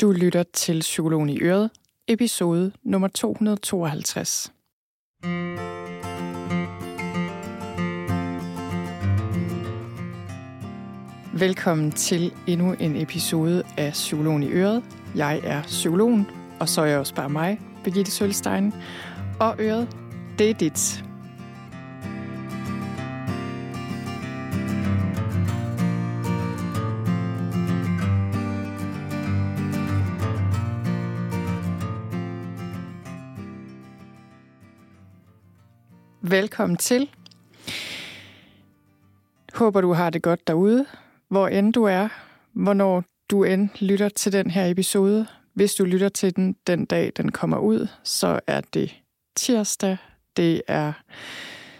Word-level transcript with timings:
Du 0.00 0.12
lytter 0.12 0.42
til 0.42 0.80
Psykologen 0.80 1.28
i 1.28 1.40
Øret, 1.40 1.70
episode 2.08 2.72
nummer 2.82 3.08
252. 3.08 4.52
Velkommen 11.32 11.92
til 11.92 12.32
endnu 12.46 12.72
en 12.72 12.96
episode 12.96 13.62
af 13.76 13.92
Psykologen 13.92 14.42
i 14.42 14.50
Øret. 14.50 14.84
Jeg 15.16 15.40
er 15.44 15.62
psykologen, 15.62 16.26
og 16.60 16.68
så 16.68 16.80
er 16.80 16.86
jeg 16.86 16.98
også 16.98 17.14
bare 17.14 17.30
mig, 17.30 17.60
Birgitte 17.84 18.10
Sølstein. 18.10 18.72
Og 19.40 19.56
Øret, 19.58 19.96
det 20.38 20.50
er 20.50 20.54
dit. 20.54 21.04
Velkommen 36.34 36.76
til. 36.76 37.10
Håber, 39.54 39.80
du 39.80 39.92
har 39.92 40.10
det 40.10 40.22
godt 40.22 40.46
derude, 40.46 40.86
hvor 41.28 41.48
end 41.48 41.72
du 41.72 41.84
er, 41.84 42.08
hvornår 42.52 43.04
du 43.30 43.44
end 43.44 43.68
lytter 43.80 44.08
til 44.08 44.32
den 44.32 44.50
her 44.50 44.66
episode. 44.66 45.26
Hvis 45.52 45.74
du 45.74 45.84
lytter 45.84 46.08
til 46.08 46.36
den 46.36 46.56
den 46.66 46.84
dag, 46.84 47.12
den 47.16 47.32
kommer 47.32 47.58
ud, 47.58 47.88
så 48.04 48.40
er 48.46 48.60
det 48.60 48.94
tirsdag. 49.36 49.96
Det 50.36 50.62
er 50.68 50.92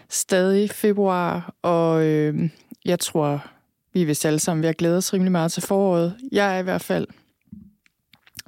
stadig 0.09 0.69
februar, 0.69 1.53
og 1.61 2.05
øh, 2.05 2.49
jeg 2.85 2.99
tror, 2.99 3.45
vi 3.93 4.01
er 4.01 4.05
vist 4.05 4.25
alle 4.25 4.39
sammen 4.39 4.61
ved 4.61 4.69
at 4.69 4.77
glæde 4.77 4.97
os 4.97 5.13
rimelig 5.13 5.31
meget 5.31 5.51
til 5.51 5.63
foråret. 5.63 6.15
Jeg 6.31 6.55
er 6.55 6.59
i 6.59 6.63
hvert 6.63 6.81
fald. 6.81 7.07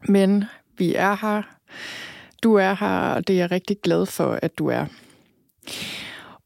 Men 0.08 0.44
vi 0.78 0.96
er 0.96 1.16
her. 1.22 1.42
Du 2.44 2.56
er 2.56 2.74
her, 2.74 3.00
og 3.00 3.28
det 3.28 3.34
er 3.34 3.38
jeg 3.38 3.52
rigtig 3.52 3.78
glad 3.82 4.06
for, 4.06 4.40
at 4.42 4.58
du 4.58 4.68
er. 4.68 4.86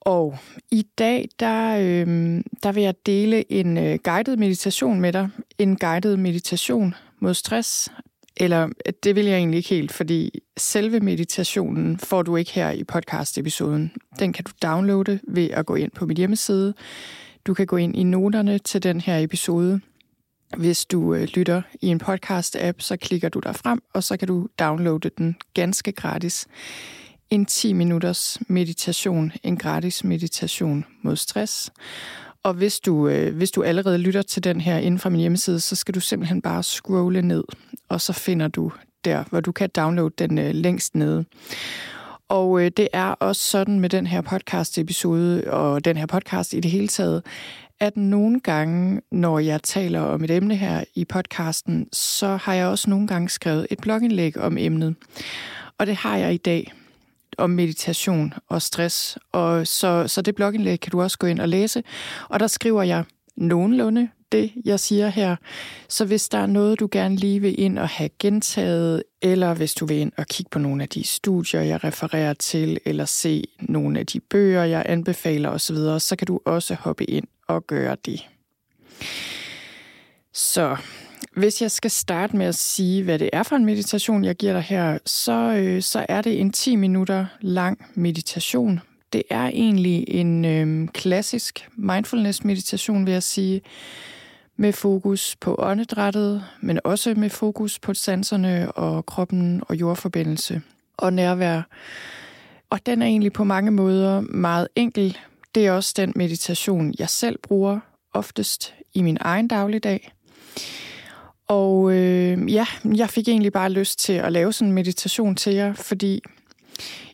Og 0.02 0.38
i 0.72 0.88
dag, 0.98 1.30
der, 1.40 1.78
øh, 1.78 2.42
der 2.64 2.72
vil 2.72 2.84
jeg 2.84 2.96
dele 3.06 3.52
en 3.52 3.78
øh, 3.78 4.00
guided 4.04 4.38
meditation 4.38 5.02
med 5.02 5.14
dig. 5.14 5.30
En 5.58 5.76
guided 5.76 6.18
meditation 6.18 6.96
mod 7.20 7.34
stress. 7.34 7.92
Eller 8.38 8.70
øh, 8.86 8.94
det 9.04 9.16
vil 9.16 9.26
jeg 9.26 9.38
egentlig 9.38 9.58
ikke 9.58 9.70
helt, 9.70 9.92
fordi 9.92 10.40
selve 10.58 11.00
meditationen 11.00 11.98
får 11.98 12.22
du 12.22 12.36
ikke 12.36 12.52
her 12.52 12.72
i 12.72 12.84
podcast-episoden. 12.84 13.92
Den 14.20 14.34
kan 14.34 14.46
du 14.46 14.52
downloade 14.64 15.20
ved 15.28 15.50
at 15.50 15.66
gå 15.66 15.76
ind 15.76 15.92
på 15.92 16.06
min 16.06 16.18
hjemmeside. 16.18 16.74
Du 17.46 17.54
kan 17.54 17.66
gå 17.66 17.78
ind 17.78 17.96
i 17.96 18.04
noterne 18.04 18.60
til 18.60 18.84
den 18.84 19.02
her 19.02 19.20
episode. 19.20 19.82
Hvis 20.58 20.86
du 20.86 21.14
øh, 21.14 21.28
lytter 21.34 21.62
i 21.82 21.88
en 21.88 22.02
podcast-app, 22.04 22.76
så 22.80 22.98
klikker 23.02 23.30
du 23.30 23.40
der 23.40 23.54
frem, 23.54 23.82
og 23.94 24.04
så 24.04 24.18
kan 24.18 24.28
du 24.28 24.48
downloade 24.60 25.10
den 25.18 25.36
ganske 25.54 25.92
gratis 25.92 26.48
en 27.32 27.46
10 27.46 27.74
minutters 27.74 28.40
meditation, 28.48 29.32
en 29.44 29.58
gratis 29.58 30.04
meditation 30.04 30.86
mod 31.02 31.16
stress. 31.16 31.72
Og 32.44 32.54
hvis 32.54 32.80
du, 32.80 33.08
øh, 33.08 33.36
hvis 33.36 33.52
du 33.52 33.64
allerede 33.64 33.98
lytter 33.98 34.22
til 34.22 34.44
den 34.44 34.62
her 34.62 34.78
inden 34.78 35.00
fra 35.00 35.10
min 35.10 35.20
hjemmeside, 35.20 35.60
så 35.60 35.76
skal 35.76 35.96
du 35.96 36.00
simpelthen 36.00 36.42
bare 36.42 36.64
scrolle 36.64 37.22
ned, 37.22 37.44
og 37.90 38.02
så 38.02 38.14
finder 38.14 38.48
du 38.48 38.72
der, 39.06 39.23
hvor 39.30 39.40
du 39.40 39.52
kan 39.52 39.70
downloade 39.76 40.14
den 40.18 40.38
øh, 40.38 40.56
længst 40.56 40.96
nede. 40.96 41.26
Og 42.30 42.62
øh, 42.62 42.72
det 42.78 42.88
er 42.94 43.08
også 43.08 43.42
sådan 43.42 43.80
med 43.80 43.90
den 43.90 44.08
her 44.08 44.22
podcast-episode, 44.22 45.44
og 45.52 45.86
den 45.86 45.98
her 45.98 46.06
podcast 46.06 46.54
i 46.54 46.60
det 46.60 46.72
hele 46.72 46.88
taget, 46.88 47.23
at 47.80 47.98
nogle 47.98 48.40
gange, 48.40 49.02
når 49.12 49.40
jeg 49.40 49.64
taler 49.64 50.02
om 50.02 50.23
et 50.23 50.32
emne 50.32 50.56
her 50.56 50.84
i 50.95 51.06
podcasten, 51.06 51.88
så 51.94 52.36
har 52.36 52.54
jeg 52.54 52.68
også 52.68 52.90
nogle 52.90 53.08
gange 53.08 53.30
skrevet 53.30 53.68
et 53.70 53.80
blogindlæg 53.80 54.38
om 54.38 54.58
emnet. 54.58 54.95
Og 55.78 55.88
det 55.88 55.95
har 55.95 56.18
jeg 56.18 56.34
i 56.34 56.38
dag 56.38 56.73
om 57.38 57.50
meditation 57.50 58.34
og 58.50 58.62
stress. 58.62 59.18
Og 59.32 59.68
så, 59.68 60.08
så 60.08 60.22
det 60.22 60.36
blogindlæg 60.36 60.80
kan 60.80 60.92
du 60.92 61.02
også 61.02 61.17
gå 61.17 61.28
ind 61.28 61.39
og 61.39 61.50
læse. 61.50 61.83
Og 62.30 62.39
der 62.39 62.48
skriver 62.48 62.83
jeg 62.83 63.04
nogenlunde 63.36 64.10
det, 64.32 64.52
jeg 64.66 64.80
siger 64.80 65.08
her. 65.08 65.36
Så 65.88 66.05
hvis 66.05 66.30
der 66.30 66.38
er 66.38 66.45
noget, 66.45 66.80
du 66.80 66.89
gerne 66.92 67.16
lige 67.16 67.39
vil 67.39 67.60
ind 67.60 67.80
og 67.80 67.88
have 67.88 68.10
gentaget, 68.20 69.04
eller 69.22 69.54
hvis 69.54 69.73
du 69.73 69.86
vil 69.86 69.98
ind 69.98 70.11
og 70.17 70.28
kigge 70.28 70.50
på 70.50 70.60
nogle 70.60 70.83
af 70.83 70.89
de 70.89 71.04
studier, 71.04 71.61
jeg 71.61 71.83
refererer 71.83 72.33
til, 72.33 72.80
eller 72.86 73.05
se 73.05 73.44
nogle 73.60 74.00
af 74.00 74.05
de 74.05 74.20
bøger, 74.20 74.64
jeg 74.64 74.84
anbefaler 74.86 75.50
osv., 75.50 75.76
så 76.00 76.16
kan 76.20 76.28
du 76.28 76.39
også 76.45 76.73
hoppe 76.73 77.04
ind 77.04 77.28
og 77.48 77.67
gøre 77.67 77.98
det. 78.05 78.28
Så 80.34 80.78
hvis 81.36 81.61
jeg 81.61 81.71
skal 81.71 81.92
starte 81.92 82.37
med 82.37 82.45
at 82.45 82.55
sige, 82.55 83.04
hvad 83.04 83.20
det 83.20 83.30
er 83.33 83.43
for 83.43 83.55
en 83.55 83.65
meditation, 83.65 84.23
jeg 84.23 84.36
giver 84.36 84.54
dig 84.54 84.61
her, 84.61 84.98
så, 85.05 85.33
øh, 85.58 85.82
så 85.82 86.05
er 86.09 86.21
det 86.21 86.39
en 86.39 86.52
10 86.52 86.76
minutter 86.76 87.26
lang 87.42 87.86
meditation. 87.95 88.80
Det 89.14 89.23
er 89.30 89.48
egentlig 89.48 90.05
en 90.08 90.45
øh, 90.45 90.87
klassisk 90.87 91.70
mindfulness-meditation, 91.76 93.05
vil 93.05 93.11
jeg 93.11 93.23
sige, 93.23 93.61
med 94.58 94.73
fokus 94.73 95.36
på 95.36 95.55
åndedrættet, 95.60 96.43
men 96.61 96.80
også 96.83 97.14
med 97.17 97.30
fokus 97.30 97.80
på 97.80 97.93
sanserne 97.93 98.71
og 98.71 99.05
kroppen 99.05 99.61
og 99.67 99.76
jordforbindelse 99.76 100.61
og 100.98 101.14
nærvær. 101.14 101.61
Og 102.70 102.86
den 102.86 103.02
er 103.02 103.05
egentlig 103.05 103.33
på 103.33 103.43
mange 103.43 103.71
måder 103.71 104.21
meget 104.21 104.67
enkel. 104.76 105.17
Det 105.55 105.67
er 105.67 105.71
også 105.71 105.93
den 105.98 106.14
meditation, 106.15 106.93
jeg 106.99 107.10
selv 107.10 107.37
bruger 107.37 107.80
oftest 108.14 108.73
i 108.93 109.02
min 109.02 109.17
egen 109.21 109.48
dagligdag. 109.48 110.11
Og 111.48 111.92
øh, 111.92 112.54
ja, 112.54 112.66
jeg 112.96 113.10
fik 113.10 113.28
egentlig 113.28 113.52
bare 113.52 113.70
lyst 113.70 114.00
til 114.00 114.14
at 114.14 114.32
lave 114.32 114.54
sådan 114.54 114.68
en 114.68 114.74
meditation 114.74 115.36
til 115.36 115.54
jer, 115.54 115.74
fordi 115.74 116.22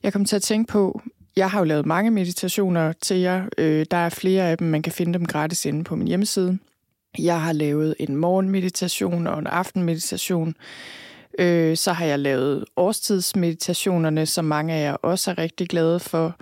jeg 0.04 0.14
kom 0.14 0.26
til 0.26 0.36
at 0.36 0.42
tænke 0.42 0.72
på, 0.72 1.02
jeg 1.36 1.50
har 1.50 1.60
jo 1.60 1.66
lavet 1.66 1.86
mange 1.86 2.12
meditationer 2.12 2.94
til 2.94 3.18
jer. 3.18 3.46
Øh, 3.58 3.86
der 3.92 3.98
er 3.98 4.10
flere 4.10 4.50
af 4.50 4.58
dem, 4.58 4.68
man 4.68 4.82
kan 4.82 4.94
finde 4.94 5.14
dem 5.14 5.26
gratis 5.26 5.66
inde 5.66 5.84
på 5.84 5.96
min 5.96 6.08
hjemmeside. 6.08 6.58
Jeg 7.20 7.42
har 7.42 7.54
lavet 7.54 7.96
en 8.00 8.16
morgenmeditation 8.16 9.28
og 9.28 9.40
en 9.40 9.48
aftenmeditation. 9.48 10.56
Øh, 11.40 11.78
så 11.78 11.94
har 11.94 12.06
jeg 12.06 12.20
lavet 12.20 12.66
årstidsmeditationerne, 12.76 14.26
som 14.26 14.46
mange 14.46 14.74
af 14.74 14.84
jer 14.84 14.94
også 14.94 15.32
er 15.32 15.38
rigtig 15.38 15.70
glade 15.70 16.00
for. 16.00 16.36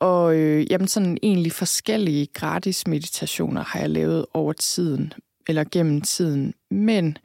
Og 0.00 0.36
øh, 0.36 0.66
jamen 0.70 0.88
sådan 0.88 1.18
egentlig 1.22 1.52
forskellige 1.52 2.26
gratis 2.26 2.86
meditationer 2.86 3.64
har 3.64 3.80
jeg 3.80 3.90
lavet 3.90 4.26
over 4.34 4.52
tiden 4.52 5.12
eller 5.48 5.64
gennem 5.72 6.00
tiden. 6.00 6.54
Men 6.70 7.18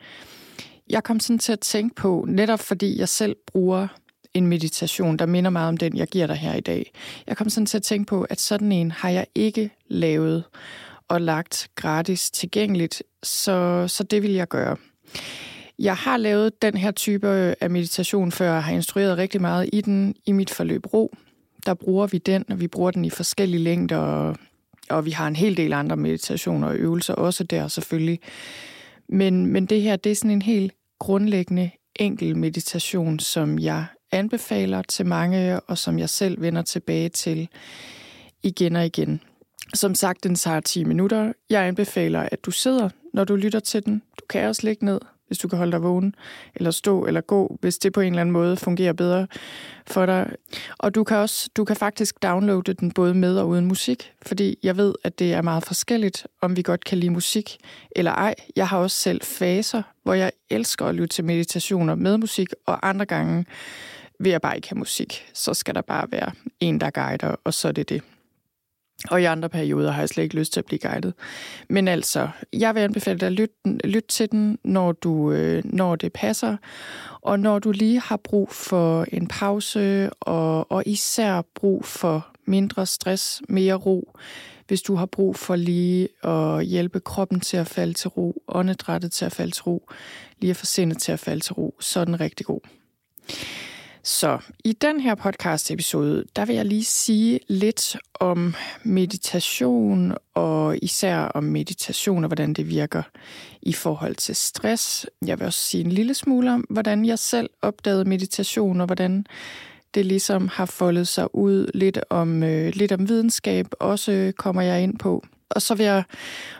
jeg 0.90 1.03
kom 1.03 1.19
sådan 1.19 1.40
til 1.40 1.52
at 1.53 1.59
tænke 1.59 1.96
på, 1.96 2.25
netop 2.28 2.59
fordi 2.59 3.00
jeg 3.00 3.09
selv 3.09 3.35
bruger 3.47 3.88
en 4.34 4.47
meditation, 4.47 5.18
der 5.18 5.25
minder 5.25 5.50
meget 5.50 5.69
om 5.69 5.78
den, 5.78 5.97
jeg 5.97 6.07
giver 6.07 6.28
dig 6.28 6.35
her 6.35 6.53
i 6.53 6.62
dag. 6.62 6.91
Jeg 7.28 7.38
kom 7.38 7.50
sådan 7.50 7.66
til 7.66 7.78
at 7.78 7.84
tænke 7.84 8.06
på, 8.06 8.24
at 8.24 8.40
sådan 8.40 8.72
en 8.72 8.91
har 8.91 9.09
jeg 9.09 9.25
ikke 9.35 9.69
lavet 9.88 10.44
og 11.08 11.22
lagt 11.22 11.69
gratis 11.75 12.31
tilgængeligt, 12.31 13.03
så, 13.24 13.85
så 13.88 14.03
det 14.03 14.24
vil 14.24 14.31
jeg 14.31 14.47
gøre. 14.47 14.78
Jeg 15.79 15.96
har 15.96 16.18
lavet 16.18 16.62
den 16.62 16.78
her 16.78 16.91
type 16.91 17.28
af 17.62 17.69
meditation 17.69 18.31
før, 18.31 18.56
og 18.56 18.63
har 18.63 18.74
instrueret 18.74 19.18
rigtig 19.18 19.41
meget 19.41 19.69
i 19.74 19.81
den 19.81 20.16
i 20.25 20.31
mit 20.31 20.50
forløb 20.50 20.94
ro. 20.94 21.16
Der 21.66 21.74
bruger 21.74 22.08
vi 22.08 22.18
den, 22.18 22.46
og 22.50 22.59
vi 22.59 22.68
bruger 22.68 22.91
den 22.91 23.06
i 23.06 23.09
forskellige 23.09 23.63
længder 23.63 23.97
og 23.97 24.35
og 24.90 25.06
vi 25.06 25.12
har 25.12 25.28
en 25.28 25.36
hel 25.36 25.58
del 25.58 25.74
andre 25.74 25.98
meditationer 25.98 26.68
og 26.68 26.76
øvelser 26.76 27.14
også 27.14 27.44
der 27.44 27.68
selvfølgelig. 27.68 28.20
Men, 29.10 29.46
men 29.46 29.66
det 29.66 29.82
her, 29.82 29.96
det 29.96 30.12
er 30.12 30.16
sådan 30.16 30.32
en 30.32 30.42
helt 30.42 30.74
grundlæggende 31.00 31.72
enkel 31.96 32.38
meditation, 32.38 33.20
som 33.20 33.60
jeg 33.60 33.86
anbefaler 34.12 34.82
til 34.82 35.06
mange, 35.06 35.60
og 35.60 35.78
som 35.78 36.00
jeg 36.00 36.10
selv 36.10 36.42
vender 36.42 36.62
tilbage 36.62 37.10
til 37.10 37.50
igen 38.44 38.76
og 38.76 38.86
igen. 38.86 39.22
Som 39.74 39.96
sagt, 39.96 40.24
den 40.24 40.36
tager 40.36 40.60
10 40.60 40.84
minutter. 40.84 41.34
Jeg 41.50 41.64
anbefaler, 41.64 42.30
at 42.32 42.46
du 42.46 42.52
sidder, 42.52 42.90
når 43.14 43.24
du 43.24 43.36
lytter 43.36 43.60
til 43.60 43.86
den. 43.86 44.02
Du 44.20 44.26
kan 44.30 44.48
også 44.48 44.62
ligge 44.68 44.86
ned, 44.86 45.00
hvis 45.29 45.38
du 45.38 45.47
kan 45.47 45.57
holde 45.57 45.72
dig 45.72 45.84
vågen, 45.84 46.16
eller 46.56 46.72
stå 46.72 47.06
eller 47.06 47.22
gå, 47.22 47.58
hvis 47.61 47.78
det 47.78 47.93
på 47.93 48.02
en 48.02 48.08
eller 48.08 48.22
anden 48.22 48.34
måde 48.34 48.58
fungerer 48.58 48.93
bedre 48.93 49.28
for 49.87 50.05
dig. 50.05 50.31
Og 50.78 50.96
du 50.96 51.03
kan 51.03 51.17
også, 51.17 51.49
du 51.58 51.66
kan 51.66 51.76
faktisk 51.76 52.23
downloade 52.23 52.73
den 52.73 52.91
både 52.91 53.14
med 53.14 53.37
og 53.37 53.47
uden 53.47 53.66
musik, 53.66 54.14
fordi 54.22 54.58
jeg 54.64 54.78
ved, 54.78 54.93
at 55.03 55.20
det 55.20 55.34
er 55.34 55.41
meget 55.41 55.64
forskelligt, 55.64 56.28
om 56.41 56.58
vi 56.58 56.61
godt 56.61 56.85
kan 56.85 56.97
lide 56.97 57.11
musik 57.11 57.58
eller 57.91 58.11
ej. 58.11 58.35
Jeg 58.55 58.67
har 58.67 58.78
også 58.78 58.97
selv 58.97 59.22
faser, 59.22 59.81
hvor 60.03 60.14
jeg 60.14 60.31
elsker 60.49 60.85
at 60.85 60.96
lytte 60.96 61.16
til 61.16 61.26
meditationer 61.26 61.96
med 61.96 62.17
musik, 62.17 62.47
og 62.66 62.90
andre 62.90 63.05
gange 63.05 63.46
vil 64.20 64.29
jeg 64.29 64.41
bare 64.41 64.55
ikke 64.55 64.70
have 64.70 64.79
musik. 64.79 65.25
Så 65.34 65.53
skal 65.53 65.75
der 65.75 65.82
bare 65.82 66.11
være 66.11 66.32
en, 66.59 66.82
der 66.82 66.90
guider, 66.90 67.35
og 67.43 67.53
så 67.53 67.67
er 67.67 67.72
det 67.72 67.90
det. 67.90 68.02
Og 69.07 69.22
i 69.22 69.25
andre 69.25 69.49
perioder 69.49 69.91
har 69.91 70.01
jeg 70.01 70.09
slet 70.09 70.23
ikke 70.23 70.35
lyst 70.35 70.53
til 70.53 70.59
at 70.59 70.66
blive 70.66 70.79
guidet. 70.79 71.13
Men 71.69 71.87
altså, 71.87 72.29
jeg 72.53 72.75
vil 72.75 72.81
anbefale 72.81 73.19
dig 73.19 73.28
at 73.28 73.34
lytte, 73.34 73.55
lytte 73.84 74.07
til 74.07 74.31
den, 74.31 74.57
når, 74.63 74.91
du, 74.91 75.31
øh, 75.31 75.61
når 75.66 75.96
det 75.96 76.13
passer. 76.13 76.57
Og 77.22 77.40
når 77.40 77.59
du 77.59 77.72
lige 77.72 77.99
har 77.99 78.17
brug 78.17 78.49
for 78.51 79.05
en 79.11 79.28
pause, 79.28 80.09
og, 80.19 80.72
og 80.72 80.84
især 80.85 81.41
brug 81.55 81.85
for 81.85 82.28
mindre 82.46 82.85
stress, 82.85 83.41
mere 83.49 83.73
ro. 83.73 84.13
Hvis 84.67 84.81
du 84.81 84.96
har 84.96 85.05
brug 85.05 85.35
for 85.35 85.55
lige 85.55 86.07
at 86.23 86.66
hjælpe 86.66 86.99
kroppen 86.99 87.40
til 87.40 87.57
at 87.57 87.67
falde 87.67 87.93
til 87.93 88.09
ro, 88.09 88.43
åndedrættet 88.47 89.11
til 89.11 89.25
at 89.25 89.31
falde 89.31 89.51
til 89.51 89.63
ro, 89.63 89.90
lige 90.40 90.51
at 90.51 90.57
få 90.57 90.66
sindet 90.66 90.97
til 90.97 91.11
at 91.11 91.19
falde 91.19 91.43
til 91.43 91.53
ro, 91.53 91.75
så 91.79 91.99
er 91.99 92.05
den 92.05 92.19
rigtig 92.19 92.46
god. 92.46 92.61
Så 94.03 94.37
i 94.66 94.73
den 94.73 94.99
her 94.99 95.16
podcast-episode, 95.16 96.23
der 96.35 96.46
vil 96.46 96.55
jeg 96.55 96.66
lige 96.66 96.84
sige 96.84 97.40
lidt 97.47 97.97
om 98.13 98.55
meditation, 98.84 100.13
og 100.34 100.78
især 100.81 101.17
om 101.17 101.43
meditation 101.43 102.23
og 102.23 102.28
hvordan 102.28 102.53
det 102.53 102.69
virker 102.69 103.03
i 103.61 103.73
forhold 103.73 104.16
til 104.16 104.35
stress. 104.35 105.05
Jeg 105.25 105.40
vil 105.40 105.46
også 105.46 105.59
sige 105.59 105.84
en 105.84 105.91
lille 105.91 106.13
smule 106.13 106.53
om, 106.53 106.66
hvordan 106.69 107.05
jeg 107.05 107.19
selv 107.19 107.49
opdagede 107.61 108.05
meditation, 108.05 108.81
og 108.81 108.85
hvordan 108.85 109.25
det 109.93 110.05
ligesom 110.05 110.47
har 110.47 110.66
foldet 110.66 111.07
sig 111.07 111.35
ud 111.35 111.72
lidt 111.73 111.99
om, 112.09 112.43
øh, 112.43 112.73
lidt 112.75 112.91
om 112.91 113.09
videnskab, 113.09 113.66
også 113.79 114.34
kommer 114.37 114.61
jeg 114.61 114.84
ind 114.84 114.99
på. 114.99 115.23
Og 115.49 115.61
så 115.61 115.75
vil 115.75 115.85
jeg 115.85 116.03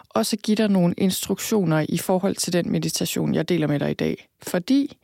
også 0.10 0.38
give 0.38 0.56
dig 0.56 0.68
nogle 0.70 0.94
instruktioner 0.98 1.86
i 1.90 1.98
forhold 1.98 2.36
til 2.36 2.54
den 2.54 2.72
meditation, 2.72 3.36
jeg 3.36 3.50
deler 3.50 3.68
med 3.68 3.80
dig 3.80 3.92
i 3.92 3.94
dag. 3.94 4.28
Fordi 4.44 4.98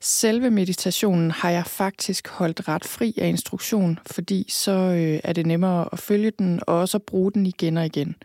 selve 0.00 0.50
meditationen 0.50 1.30
har 1.30 1.50
jeg 1.50 1.66
faktisk 1.66 2.28
holdt 2.28 2.68
ret 2.68 2.84
fri 2.84 3.14
af 3.18 3.28
instruktion, 3.28 3.98
fordi 4.06 4.46
så 4.48 4.72
øh, 4.72 5.20
er 5.24 5.32
det 5.32 5.46
nemmere 5.46 5.88
at 5.92 5.98
følge 5.98 6.30
den 6.30 6.60
og 6.66 6.78
også 6.78 6.96
at 6.96 7.02
bruge 7.02 7.32
den 7.32 7.46
igen 7.46 7.76
og 7.76 7.86
igen, 7.86 8.16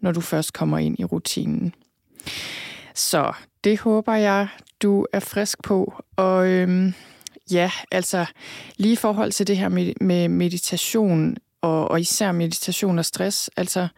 når 0.00 0.12
du 0.12 0.20
først 0.20 0.52
kommer 0.52 0.78
ind 0.78 1.00
i 1.00 1.04
rutinen. 1.04 1.74
Så 2.94 3.32
det 3.64 3.78
håber 3.78 4.14
jeg, 4.14 4.48
du 4.82 5.06
er 5.12 5.20
frisk 5.20 5.62
på. 5.62 5.94
Og 6.16 6.48
øhm, 6.48 6.94
ja, 7.50 7.70
altså 7.90 8.26
lige 8.76 8.92
i 8.92 8.96
forhold 8.96 9.32
til 9.32 9.46
det 9.46 9.56
her 9.56 9.68
med, 9.68 9.92
med 10.00 10.28
meditation, 10.28 11.36
og, 11.62 11.90
og 11.90 12.00
især 12.00 12.32
meditation 12.32 12.98
og 12.98 13.04
stress, 13.04 13.50
altså 13.56 13.88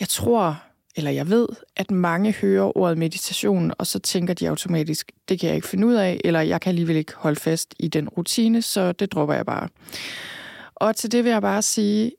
jeg 0.00 0.08
tror 0.08 0.62
eller 0.96 1.10
jeg 1.10 1.30
ved, 1.30 1.48
at 1.76 1.90
mange 1.90 2.32
hører 2.32 2.78
ordet 2.78 2.98
meditation, 2.98 3.72
og 3.78 3.86
så 3.86 3.98
tænker 3.98 4.34
de 4.34 4.48
automatisk, 4.48 5.12
det 5.28 5.40
kan 5.40 5.46
jeg 5.46 5.56
ikke 5.56 5.68
finde 5.68 5.86
ud 5.86 5.94
af, 5.94 6.20
eller 6.24 6.40
jeg 6.40 6.60
kan 6.60 6.68
alligevel 6.68 6.96
ikke 6.96 7.12
holde 7.16 7.40
fast 7.40 7.74
i 7.78 7.88
den 7.88 8.08
rutine, 8.08 8.62
så 8.62 8.92
det 8.92 9.12
dropper 9.12 9.34
jeg 9.34 9.46
bare. 9.46 9.68
Og 10.74 10.96
til 10.96 11.12
det 11.12 11.24
vil 11.24 11.30
jeg 11.30 11.42
bare 11.42 11.62
sige, 11.62 12.12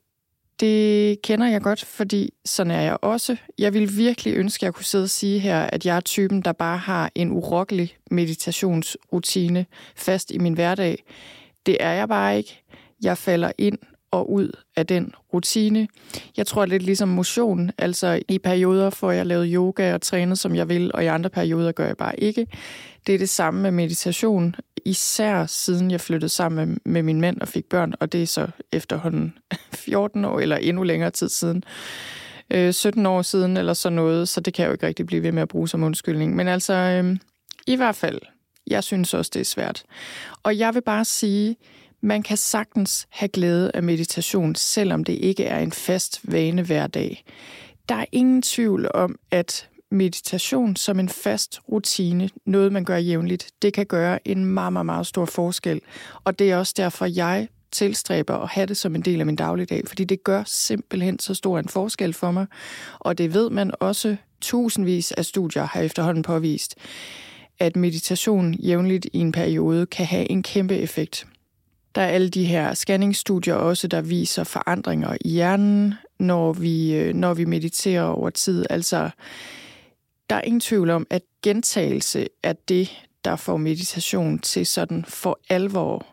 det 0.60 1.22
kender 1.22 1.46
jeg 1.46 1.62
godt, 1.62 1.84
fordi 1.84 2.30
sådan 2.44 2.70
er 2.70 2.80
jeg 2.80 2.98
også. 3.02 3.36
Jeg 3.58 3.74
vil 3.74 3.96
virkelig 3.96 4.34
ønske, 4.34 4.62
at 4.62 4.62
jeg 4.62 4.74
kunne 4.74 4.84
sidde 4.84 5.04
og 5.04 5.10
sige 5.10 5.38
her, 5.38 5.60
at 5.60 5.86
jeg 5.86 5.96
er 5.96 6.00
typen, 6.00 6.42
der 6.42 6.52
bare 6.52 6.78
har 6.78 7.10
en 7.14 7.30
urokkelig 7.30 7.96
meditationsrutine 8.10 9.66
fast 9.96 10.30
i 10.30 10.38
min 10.38 10.54
hverdag. 10.54 11.04
Det 11.66 11.76
er 11.80 11.92
jeg 11.92 12.08
bare 12.08 12.36
ikke. 12.36 12.62
Jeg 13.02 13.18
falder 13.18 13.52
ind 13.58 13.78
og 14.14 14.32
ud 14.32 14.50
af 14.76 14.86
den 14.86 15.12
rutine. 15.34 15.88
Jeg 16.36 16.46
tror 16.46 16.66
lidt 16.66 16.82
ligesom 16.82 17.08
motion, 17.08 17.70
altså 17.78 18.22
i 18.28 18.38
perioder 18.38 18.90
får 18.90 19.10
jeg 19.10 19.26
lavet 19.26 19.50
yoga 19.52 19.94
og 19.94 20.00
trænet, 20.00 20.38
som 20.38 20.54
jeg 20.54 20.68
vil, 20.68 20.90
og 20.94 21.04
i 21.04 21.06
andre 21.06 21.30
perioder 21.30 21.72
gør 21.72 21.86
jeg 21.86 21.96
bare 21.96 22.20
ikke. 22.20 22.46
Det 23.06 23.14
er 23.14 23.18
det 23.18 23.28
samme 23.28 23.62
med 23.62 23.70
meditation, 23.70 24.54
især 24.84 25.46
siden 25.46 25.90
jeg 25.90 26.00
flyttede 26.00 26.28
sammen 26.28 26.78
med, 26.84 27.02
min 27.02 27.20
mand 27.20 27.40
og 27.40 27.48
fik 27.48 27.64
børn, 27.64 27.94
og 28.00 28.12
det 28.12 28.22
er 28.22 28.26
så 28.26 28.48
efterhånden 28.72 29.34
14 29.84 30.24
år 30.24 30.40
eller 30.40 30.56
endnu 30.56 30.82
længere 30.82 31.10
tid 31.10 31.28
siden. 31.28 31.64
Øh, 32.50 32.72
17 32.72 33.06
år 33.06 33.22
siden 33.22 33.56
eller 33.56 33.72
sådan 33.72 33.96
noget, 33.96 34.28
så 34.28 34.40
det 34.40 34.54
kan 34.54 34.62
jeg 34.62 34.68
jo 34.68 34.72
ikke 34.72 34.86
rigtig 34.86 35.06
blive 35.06 35.22
ved 35.22 35.32
med 35.32 35.42
at 35.42 35.48
bruge 35.48 35.68
som 35.68 35.82
undskyldning. 35.82 36.36
Men 36.36 36.48
altså, 36.48 36.74
øh, 36.74 37.16
i 37.66 37.76
hvert 37.76 37.96
fald, 37.96 38.20
jeg 38.66 38.84
synes 38.84 39.14
også, 39.14 39.30
det 39.34 39.40
er 39.40 39.44
svært. 39.44 39.82
Og 40.42 40.58
jeg 40.58 40.74
vil 40.74 40.82
bare 40.82 41.04
sige, 41.04 41.56
man 42.04 42.22
kan 42.22 42.36
sagtens 42.36 43.06
have 43.10 43.28
glæde 43.28 43.70
af 43.74 43.82
meditation, 43.82 44.54
selvom 44.54 45.04
det 45.04 45.12
ikke 45.12 45.44
er 45.44 45.58
en 45.58 45.72
fast 45.72 46.20
vane 46.22 46.62
hver 46.62 46.86
dag. 46.86 47.24
Der 47.88 47.94
er 47.94 48.04
ingen 48.12 48.42
tvivl 48.42 48.90
om, 48.94 49.18
at 49.30 49.68
meditation 49.90 50.76
som 50.76 51.00
en 51.00 51.08
fast 51.08 51.60
rutine, 51.72 52.30
noget 52.46 52.72
man 52.72 52.84
gør 52.84 52.96
jævnligt, 52.96 53.50
det 53.62 53.72
kan 53.72 53.86
gøre 53.86 54.28
en 54.28 54.44
meget, 54.44 54.72
meget, 54.72 54.86
meget 54.86 55.06
stor 55.06 55.24
forskel. 55.24 55.80
Og 56.24 56.38
det 56.38 56.50
er 56.50 56.56
også 56.56 56.74
derfor, 56.76 57.06
jeg 57.06 57.48
tilstræber 57.72 58.34
at 58.34 58.48
have 58.48 58.66
det 58.66 58.76
som 58.76 58.94
en 58.94 59.02
del 59.02 59.20
af 59.20 59.26
min 59.26 59.36
dagligdag, 59.36 59.82
fordi 59.86 60.04
det 60.04 60.24
gør 60.24 60.42
simpelthen 60.46 61.18
så 61.18 61.34
stor 61.34 61.58
en 61.58 61.68
forskel 61.68 62.14
for 62.14 62.30
mig. 62.30 62.46
Og 62.98 63.18
det 63.18 63.34
ved 63.34 63.50
man 63.50 63.70
også, 63.80 64.16
tusindvis 64.40 65.12
af 65.12 65.24
studier 65.24 65.64
har 65.64 65.80
efterhånden 65.80 66.22
påvist, 66.22 66.74
at 67.58 67.76
meditation 67.76 68.54
jævnligt 68.54 69.06
i 69.12 69.18
en 69.18 69.32
periode 69.32 69.86
kan 69.86 70.06
have 70.06 70.30
en 70.30 70.42
kæmpe 70.42 70.76
effekt. 70.76 71.26
Der 71.94 72.00
er 72.02 72.06
alle 72.06 72.28
de 72.28 72.44
her 72.44 72.74
scanningsstudier 72.74 73.54
også, 73.54 73.88
der 73.88 74.00
viser 74.00 74.44
forandringer 74.44 75.16
i 75.20 75.28
hjernen, 75.28 75.94
når 76.18 76.52
vi, 76.52 76.94
øh, 76.94 77.14
når 77.14 77.34
vi 77.34 77.44
mediterer 77.44 78.02
over 78.02 78.30
tid. 78.30 78.66
Altså, 78.70 79.10
der 80.30 80.36
er 80.36 80.40
ingen 80.40 80.60
tvivl 80.60 80.90
om, 80.90 81.06
at 81.10 81.22
gentagelse 81.42 82.28
er 82.42 82.52
det, 82.52 83.06
der 83.24 83.36
får 83.36 83.56
meditation 83.56 84.38
til 84.38 84.66
sådan 84.66 85.04
for 85.08 85.38
alvor 85.48 86.06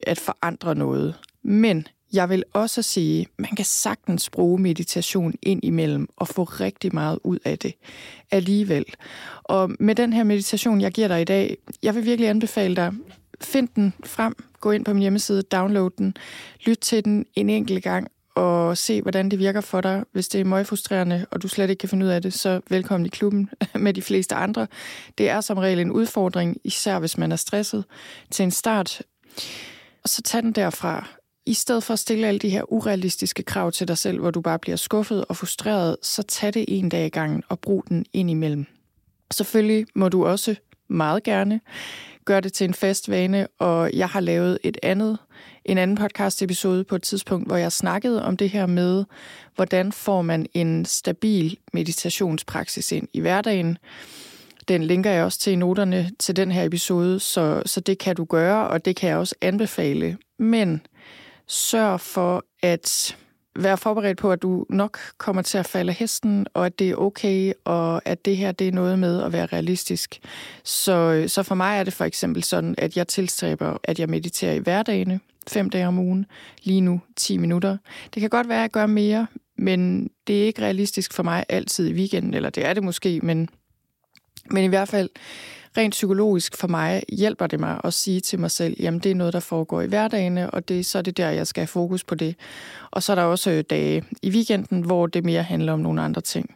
at 0.00 0.18
forandre 0.18 0.74
noget. 0.74 1.14
Men 1.42 1.86
jeg 2.12 2.28
vil 2.28 2.44
også 2.52 2.82
sige, 2.82 3.26
man 3.38 3.50
kan 3.56 3.64
sagtens 3.64 4.30
bruge 4.30 4.58
meditation 4.58 5.34
ind 5.42 5.64
imellem 5.64 6.08
og 6.16 6.28
få 6.28 6.44
rigtig 6.44 6.94
meget 6.94 7.18
ud 7.24 7.38
af 7.44 7.58
det 7.58 7.74
alligevel. 8.30 8.84
Og 9.42 9.70
med 9.80 9.94
den 9.94 10.12
her 10.12 10.24
meditation, 10.24 10.80
jeg 10.80 10.92
giver 10.92 11.08
dig 11.08 11.20
i 11.20 11.24
dag, 11.24 11.56
jeg 11.82 11.94
vil 11.94 12.04
virkelig 12.04 12.28
anbefale 12.28 12.76
dig, 12.76 12.92
find 13.40 13.68
den 13.76 13.94
frem, 14.04 14.34
gå 14.62 14.70
ind 14.70 14.84
på 14.84 14.92
min 14.92 15.00
hjemmeside, 15.00 15.42
download 15.42 15.90
den, 15.98 16.16
lyt 16.66 16.78
til 16.78 17.04
den 17.04 17.26
en 17.34 17.50
enkelt 17.50 17.84
gang 17.84 18.08
og 18.34 18.78
se, 18.78 19.02
hvordan 19.02 19.28
det 19.28 19.38
virker 19.38 19.60
for 19.60 19.80
dig. 19.80 20.04
Hvis 20.12 20.28
det 20.28 20.40
er 20.40 20.44
meget 20.44 20.66
frustrerende, 20.66 21.26
og 21.30 21.42
du 21.42 21.48
slet 21.48 21.70
ikke 21.70 21.80
kan 21.80 21.88
finde 21.88 22.06
ud 22.06 22.10
af 22.10 22.22
det, 22.22 22.32
så 22.32 22.60
velkommen 22.70 23.06
i 23.06 23.08
klubben 23.08 23.50
med 23.74 23.94
de 23.94 24.02
fleste 24.02 24.34
andre. 24.34 24.66
Det 25.18 25.28
er 25.28 25.40
som 25.40 25.58
regel 25.58 25.78
en 25.78 25.90
udfordring, 25.90 26.56
især 26.64 26.98
hvis 26.98 27.18
man 27.18 27.32
er 27.32 27.36
stresset 27.36 27.84
til 28.30 28.42
en 28.42 28.50
start. 28.50 29.02
Og 30.02 30.08
så 30.08 30.22
tag 30.22 30.42
den 30.42 30.52
derfra. 30.52 31.08
I 31.46 31.54
stedet 31.54 31.82
for 31.82 31.92
at 31.92 31.98
stille 31.98 32.26
alle 32.26 32.38
de 32.38 32.48
her 32.48 32.72
urealistiske 32.72 33.42
krav 33.42 33.72
til 33.72 33.88
dig 33.88 33.98
selv, 33.98 34.20
hvor 34.20 34.30
du 34.30 34.40
bare 34.40 34.58
bliver 34.58 34.76
skuffet 34.76 35.24
og 35.24 35.36
frustreret, 35.36 35.96
så 36.02 36.22
tag 36.22 36.54
det 36.54 36.64
en 36.68 36.88
dag 36.88 37.06
i 37.06 37.08
gangen 37.08 37.42
og 37.48 37.60
brug 37.60 37.84
den 37.88 38.06
ind 38.12 38.30
imellem. 38.30 38.66
Selvfølgelig 39.30 39.86
må 39.94 40.08
du 40.08 40.26
også 40.26 40.56
meget 40.88 41.22
gerne 41.22 41.60
gør 42.24 42.40
det 42.40 42.52
til 42.52 42.64
en 42.64 42.74
fast 42.74 43.10
vane, 43.10 43.46
og 43.58 43.90
jeg 43.92 44.08
har 44.08 44.20
lavet 44.20 44.58
et 44.62 44.78
andet, 44.82 45.18
en 45.64 45.78
anden 45.78 45.96
podcast 45.96 46.42
episode 46.42 46.84
på 46.84 46.96
et 46.96 47.02
tidspunkt, 47.02 47.46
hvor 47.46 47.56
jeg 47.56 47.72
snakkede 47.72 48.24
om 48.24 48.36
det 48.36 48.50
her 48.50 48.66
med, 48.66 49.04
hvordan 49.56 49.92
får 49.92 50.22
man 50.22 50.46
en 50.54 50.84
stabil 50.84 51.58
meditationspraksis 51.72 52.92
ind 52.92 53.08
i 53.12 53.20
hverdagen. 53.20 53.78
Den 54.68 54.82
linker 54.82 55.10
jeg 55.10 55.24
også 55.24 55.38
til 55.38 55.52
i 55.52 55.56
noterne 55.56 56.10
til 56.18 56.36
den 56.36 56.52
her 56.52 56.64
episode, 56.64 57.20
så, 57.20 57.62
så 57.66 57.80
det 57.80 57.98
kan 57.98 58.16
du 58.16 58.24
gøre, 58.24 58.68
og 58.68 58.84
det 58.84 58.96
kan 58.96 59.08
jeg 59.08 59.16
også 59.16 59.34
anbefale. 59.40 60.18
Men 60.38 60.80
sørg 61.46 62.00
for, 62.00 62.44
at 62.62 63.16
være 63.56 63.78
forberedt 63.78 64.18
på, 64.18 64.32
at 64.32 64.42
du 64.42 64.66
nok 64.70 64.98
kommer 65.18 65.42
til 65.42 65.58
at 65.58 65.66
falde 65.66 65.92
hesten, 65.92 66.46
og 66.54 66.66
at 66.66 66.78
det 66.78 66.90
er 66.90 66.96
okay, 66.96 67.52
og 67.64 68.02
at 68.04 68.24
det 68.24 68.36
her 68.36 68.52
det 68.52 68.68
er 68.68 68.72
noget 68.72 68.98
med 68.98 69.22
at 69.22 69.32
være 69.32 69.46
realistisk. 69.46 70.20
Så, 70.64 71.24
så 71.26 71.42
for 71.42 71.54
mig 71.54 71.78
er 71.78 71.84
det 71.84 71.92
for 71.92 72.04
eksempel 72.04 72.42
sådan, 72.42 72.74
at 72.78 72.96
jeg 72.96 73.08
tilstræber, 73.08 73.76
at 73.84 73.98
jeg 73.98 74.08
mediterer 74.08 74.52
i 74.52 74.58
hverdagene, 74.58 75.20
fem 75.48 75.70
dage 75.70 75.86
om 75.86 75.98
ugen, 75.98 76.26
lige 76.62 76.80
nu 76.80 77.00
10 77.16 77.36
minutter. 77.38 77.76
Det 78.14 78.20
kan 78.20 78.30
godt 78.30 78.48
være, 78.48 78.58
at 78.58 78.62
jeg 78.62 78.70
gør 78.70 78.86
mere, 78.86 79.26
men 79.58 80.10
det 80.26 80.42
er 80.42 80.46
ikke 80.46 80.62
realistisk 80.62 81.12
for 81.12 81.22
mig 81.22 81.44
altid 81.48 81.88
i 81.88 81.92
weekenden, 81.92 82.34
eller 82.34 82.50
det 82.50 82.66
er 82.66 82.74
det 82.74 82.84
måske, 82.84 83.20
men, 83.22 83.48
men 84.50 84.64
i 84.64 84.68
hvert 84.68 84.88
fald 84.88 85.08
rent 85.76 85.92
psykologisk 85.92 86.56
for 86.56 86.68
mig 86.68 87.02
hjælper 87.08 87.46
det 87.46 87.60
mig 87.60 87.80
at 87.84 87.94
sige 87.94 88.20
til 88.20 88.40
mig 88.40 88.50
selv, 88.50 88.76
jamen 88.80 89.00
det 89.00 89.10
er 89.10 89.14
noget, 89.14 89.32
der 89.32 89.40
foregår 89.40 89.80
i 89.80 89.86
hverdagen, 89.86 90.38
og 90.38 90.68
det, 90.68 90.86
så 90.86 90.98
er 90.98 91.02
det 91.02 91.16
der, 91.16 91.30
jeg 91.30 91.46
skal 91.46 91.60
have 91.60 91.66
fokus 91.66 92.04
på 92.04 92.14
det. 92.14 92.36
Og 92.90 93.02
så 93.02 93.12
er 93.12 93.16
der 93.16 93.22
også 93.22 93.50
øh, 93.50 93.64
dage 93.70 94.04
i 94.22 94.30
weekenden, 94.30 94.80
hvor 94.80 95.06
det 95.06 95.24
mere 95.24 95.42
handler 95.42 95.72
om 95.72 95.80
nogle 95.80 96.02
andre 96.02 96.20
ting. 96.20 96.54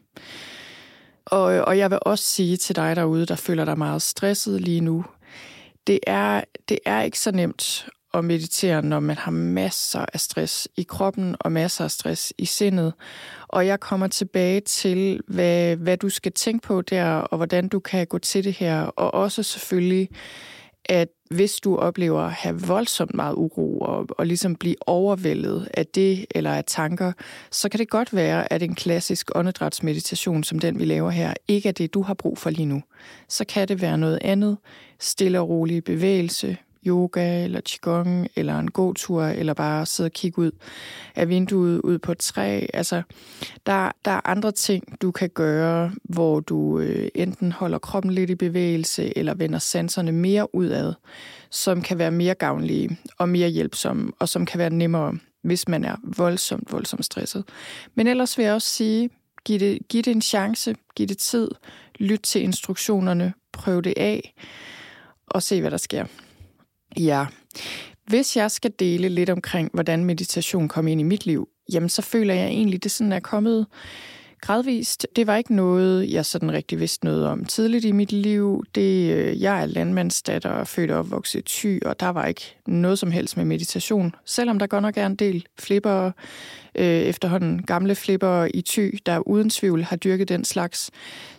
Og, 1.24 1.54
øh, 1.54 1.64
og 1.66 1.78
jeg 1.78 1.90
vil 1.90 1.98
også 2.02 2.24
sige 2.24 2.56
til 2.56 2.76
dig 2.76 2.96
derude, 2.96 3.26
der 3.26 3.36
føler 3.36 3.64
dig 3.64 3.78
meget 3.78 4.02
stresset 4.02 4.60
lige 4.60 4.80
nu, 4.80 5.04
det 5.86 6.00
er, 6.06 6.44
det 6.68 6.78
er 6.86 7.02
ikke 7.02 7.18
så 7.18 7.32
nemt 7.32 7.88
at 8.14 8.24
meditere, 8.24 8.82
når 8.82 9.00
man 9.00 9.16
har 9.16 9.30
masser 9.30 10.06
af 10.12 10.20
stress 10.20 10.68
i 10.76 10.82
kroppen 10.82 11.36
og 11.40 11.52
masser 11.52 11.84
af 11.84 11.90
stress 11.90 12.32
i 12.38 12.44
sindet. 12.44 12.92
Og 13.48 13.66
jeg 13.66 13.80
kommer 13.80 14.06
tilbage 14.06 14.60
til, 14.60 15.20
hvad, 15.28 15.76
hvad 15.76 15.96
du 15.96 16.08
skal 16.08 16.32
tænke 16.32 16.66
på 16.66 16.82
der, 16.82 17.12
og 17.12 17.36
hvordan 17.36 17.68
du 17.68 17.80
kan 17.80 18.06
gå 18.06 18.18
til 18.18 18.44
det 18.44 18.52
her. 18.52 18.80
Og 18.82 19.14
også 19.14 19.42
selvfølgelig, 19.42 20.08
at 20.84 21.08
hvis 21.30 21.60
du 21.60 21.76
oplever 21.76 22.20
at 22.20 22.32
have 22.32 22.60
voldsomt 22.60 23.14
meget 23.14 23.34
uro 23.34 23.78
og, 23.78 24.06
og 24.10 24.26
ligesom 24.26 24.56
blive 24.56 24.74
overvældet 24.86 25.68
af 25.74 25.86
det 25.86 26.26
eller 26.30 26.52
af 26.52 26.64
tanker, 26.66 27.12
så 27.50 27.68
kan 27.68 27.78
det 27.78 27.90
godt 27.90 28.14
være, 28.14 28.52
at 28.52 28.62
en 28.62 28.74
klassisk 28.74 29.30
åndedrætsmeditation, 29.34 30.44
som 30.44 30.58
den 30.58 30.78
vi 30.78 30.84
laver 30.84 31.10
her, 31.10 31.34
ikke 31.48 31.68
er 31.68 31.72
det, 31.72 31.94
du 31.94 32.02
har 32.02 32.14
brug 32.14 32.38
for 32.38 32.50
lige 32.50 32.66
nu. 32.66 32.82
Så 33.28 33.44
kan 33.44 33.68
det 33.68 33.80
være 33.82 33.98
noget 33.98 34.18
andet. 34.22 34.56
Stille 35.00 35.40
og 35.40 35.48
rolig 35.48 35.84
bevægelse, 35.84 36.56
yoga 36.86 37.44
eller 37.44 37.60
qigong 37.60 38.28
eller 38.36 38.58
en 38.58 38.70
god 38.70 38.94
tur 38.94 39.22
eller 39.22 39.54
bare 39.54 39.86
sidde 39.86 40.08
og 40.08 40.12
kigge 40.12 40.38
ud 40.38 40.50
af 41.14 41.28
vinduet 41.28 41.80
ud 41.80 41.98
på 41.98 42.12
et 42.12 42.18
træ. 42.18 42.66
Altså, 42.74 43.02
der, 43.66 43.92
der 44.04 44.10
er 44.10 44.20
andre 44.24 44.52
ting, 44.52 45.02
du 45.02 45.10
kan 45.10 45.28
gøre, 45.28 45.92
hvor 46.04 46.40
du 46.40 46.80
øh, 46.80 47.08
enten 47.14 47.52
holder 47.52 47.78
kroppen 47.78 48.12
lidt 48.12 48.30
i 48.30 48.34
bevægelse 48.34 49.18
eller 49.18 49.34
vender 49.34 49.58
sanserne 49.58 50.12
mere 50.12 50.54
udad, 50.54 50.94
som 51.50 51.82
kan 51.82 51.98
være 51.98 52.10
mere 52.10 52.34
gavnlige 52.34 52.98
og 53.18 53.28
mere 53.28 53.48
hjælpsomme, 53.48 54.12
og 54.18 54.28
som 54.28 54.46
kan 54.46 54.58
være 54.58 54.70
nemmere, 54.70 55.18
hvis 55.42 55.68
man 55.68 55.84
er 55.84 55.96
voldsomt, 56.16 56.72
voldsomt 56.72 57.04
stresset. 57.04 57.44
Men 57.94 58.06
ellers 58.06 58.38
vil 58.38 58.44
jeg 58.44 58.54
også 58.54 58.68
sige, 58.68 59.10
giv 59.44 59.60
det, 59.60 59.78
giv 59.88 60.02
det 60.02 60.10
en 60.10 60.22
chance, 60.22 60.74
giv 60.96 61.06
det 61.06 61.18
tid, 61.18 61.50
lyt 61.98 62.20
til 62.20 62.42
instruktionerne, 62.42 63.32
prøv 63.52 63.82
det 63.82 63.94
af 63.96 64.34
og 65.26 65.42
se, 65.42 65.60
hvad 65.60 65.70
der 65.70 65.76
sker. 65.76 66.06
Ja, 66.98 67.26
hvis 68.06 68.36
jeg 68.36 68.50
skal 68.50 68.72
dele 68.78 69.08
lidt 69.08 69.30
omkring, 69.30 69.70
hvordan 69.74 70.04
meditation 70.04 70.68
kom 70.68 70.88
ind 70.88 71.00
i 71.00 71.04
mit 71.04 71.26
liv, 71.26 71.48
jamen 71.72 71.88
så 71.88 72.02
føler 72.02 72.34
jeg 72.34 72.46
egentlig, 72.46 72.82
det 72.82 72.90
sådan 72.90 73.12
er 73.12 73.20
kommet 73.20 73.66
gradvist. 74.46 75.06
Det 75.16 75.26
var 75.26 75.36
ikke 75.36 75.54
noget, 75.54 76.12
jeg 76.12 76.26
sådan 76.26 76.52
rigtig 76.52 76.80
vidste 76.80 77.04
noget 77.04 77.26
om 77.26 77.44
tidligt 77.44 77.84
i 77.84 77.92
mit 77.92 78.12
liv. 78.12 78.64
Det, 78.74 79.12
øh, 79.12 79.42
jeg 79.42 79.62
er 79.62 79.66
landmandsdatter 79.66 80.50
og 80.50 80.68
født 80.68 80.90
og 80.90 80.98
opvokset 80.98 81.38
i 81.38 81.42
Thy, 81.46 81.82
og 81.82 82.00
der 82.00 82.08
var 82.08 82.26
ikke 82.26 82.56
noget 82.66 82.98
som 82.98 83.10
helst 83.10 83.36
med 83.36 83.44
meditation. 83.44 84.14
Selvom 84.24 84.58
der 84.58 84.66
godt 84.66 84.82
nok 84.82 84.96
er 84.96 85.06
en 85.06 85.16
del 85.16 85.46
flipper, 85.58 86.10
øh, 86.74 86.84
efterhånden 86.84 87.62
gamle 87.62 87.94
flipper 87.94 88.48
i 88.54 88.62
Thy, 88.62 88.98
der 89.06 89.28
uden 89.28 89.50
tvivl 89.50 89.82
har 89.82 89.96
dyrket 89.96 90.28
den 90.28 90.44
slags. 90.44 90.90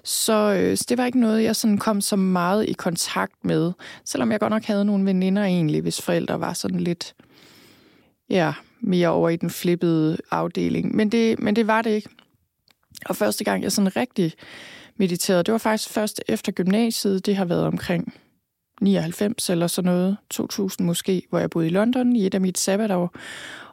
Så, 0.04 0.54
øh, 0.54 0.78
så 0.78 0.86
det 0.90 0.98
var 0.98 1.06
ikke 1.06 1.20
noget, 1.20 1.44
jeg 1.44 1.56
sådan 1.56 1.78
kom 1.78 2.02
så 2.02 2.16
meget 2.16 2.70
i 2.70 2.74
kontakt 2.74 3.46
med. 3.46 3.72
Selvom 4.06 4.32
jeg 4.32 4.40
godt 4.40 4.52
nok 4.52 4.64
havde 4.64 4.86
nogle 4.86 5.06
veninder 5.06 5.44
egentlig, 5.44 5.82
hvis 5.82 6.02
forældre 6.02 6.40
var 6.40 6.54
sådan 6.54 6.80
lidt... 6.80 7.14
Ja, 8.30 8.54
mere 8.82 9.10
over 9.10 9.30
i 9.30 9.36
den 9.36 9.50
flippede 9.50 10.18
afdeling. 10.32 10.96
Men 10.96 11.10
det, 11.10 11.40
men 11.40 11.56
det 11.56 11.68
var 11.68 11.82
det 11.82 11.90
ikke. 11.90 12.10
Og 13.06 13.16
første 13.16 13.44
gang, 13.44 13.63
jeg 13.63 13.72
sådan 13.72 13.96
rigtig 13.96 14.34
mediterede, 14.98 15.44
det 15.44 15.51
var 15.51 15.58
faktisk 15.58 15.89
først 15.89 16.22
efter 16.27 16.51
gymnasiet. 16.51 17.25
Det 17.25 17.36
har 17.36 17.46
været 17.46 17.63
omkring 17.63 18.13
99 18.82 19.50
eller 19.50 19.68
sådan 19.68 19.92
noget, 19.92 20.18
2000 20.30 20.86
måske, 20.86 21.22
hvor 21.30 21.39
jeg 21.39 21.50
boede 21.50 21.68
i 21.68 21.70
London 21.70 22.16
i 22.16 22.25
et 22.25 22.34
af 22.34 22.42
mit 22.42 22.58
sabbatår. 22.58 23.16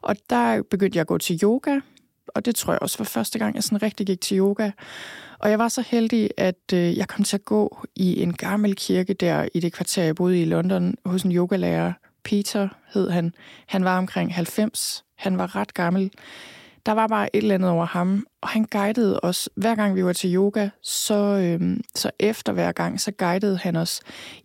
Og 0.02 0.16
der 0.30 0.62
begyndte 0.62 0.96
jeg 0.96 1.00
at 1.00 1.06
gå 1.06 1.18
til 1.18 1.40
yoga, 1.42 1.80
og 2.28 2.44
det 2.44 2.54
tror 2.54 2.72
jeg 2.72 2.82
også 2.82 2.98
var 2.98 3.04
første 3.04 3.38
gang, 3.38 3.54
jeg 3.54 3.64
sådan 3.64 3.82
rigtig 3.82 4.06
gik 4.06 4.20
til 4.20 4.38
yoga. 4.38 4.70
Og 5.38 5.50
jeg 5.50 5.58
var 5.58 5.68
så 5.68 5.84
heldig, 5.86 6.30
at 6.36 6.72
øh, 6.74 6.98
jeg 6.98 7.08
kom 7.08 7.24
til 7.24 7.36
at 7.36 7.44
gå 7.44 7.86
i 7.96 8.22
en 8.22 8.32
gammel 8.32 8.76
kirke 8.76 9.14
der 9.14 9.48
i 9.54 9.60
det 9.60 9.72
kvarter, 9.72 10.02
jeg 10.02 10.14
boede 10.14 10.42
i 10.42 10.44
London, 10.44 10.94
hos 11.04 11.22
en 11.22 11.32
yogalærer. 11.32 11.92
Peter 12.24 12.68
hed 12.94 13.10
han. 13.10 13.34
Han 13.66 13.84
var 13.84 13.98
omkring 13.98 14.34
90. 14.34 15.04
Han 15.16 15.38
var 15.38 15.56
ret 15.56 15.74
gammel 15.74 16.10
der 16.86 16.92
var 16.92 17.06
bare 17.06 17.36
et 17.36 17.42
eller 17.42 17.54
andet 17.54 17.70
over 17.70 17.86
ham, 17.86 18.26
og 18.42 18.48
han 18.48 18.64
guidede 18.64 19.20
os. 19.20 19.48
Hver 19.56 19.74
gang 19.74 19.94
vi 19.94 20.04
var 20.04 20.12
til 20.12 20.34
yoga, 20.34 20.68
så, 20.82 21.14
øhm, 21.14 21.80
så 21.94 22.10
efter 22.20 22.52
hver 22.52 22.72
gang, 22.72 23.00
så 23.00 23.12
guidede 23.12 23.56
han 23.56 23.76
os 23.76 24.00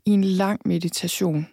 i 0.06 0.12
en 0.12 0.24
lang 0.24 0.62
meditation. 0.66 1.48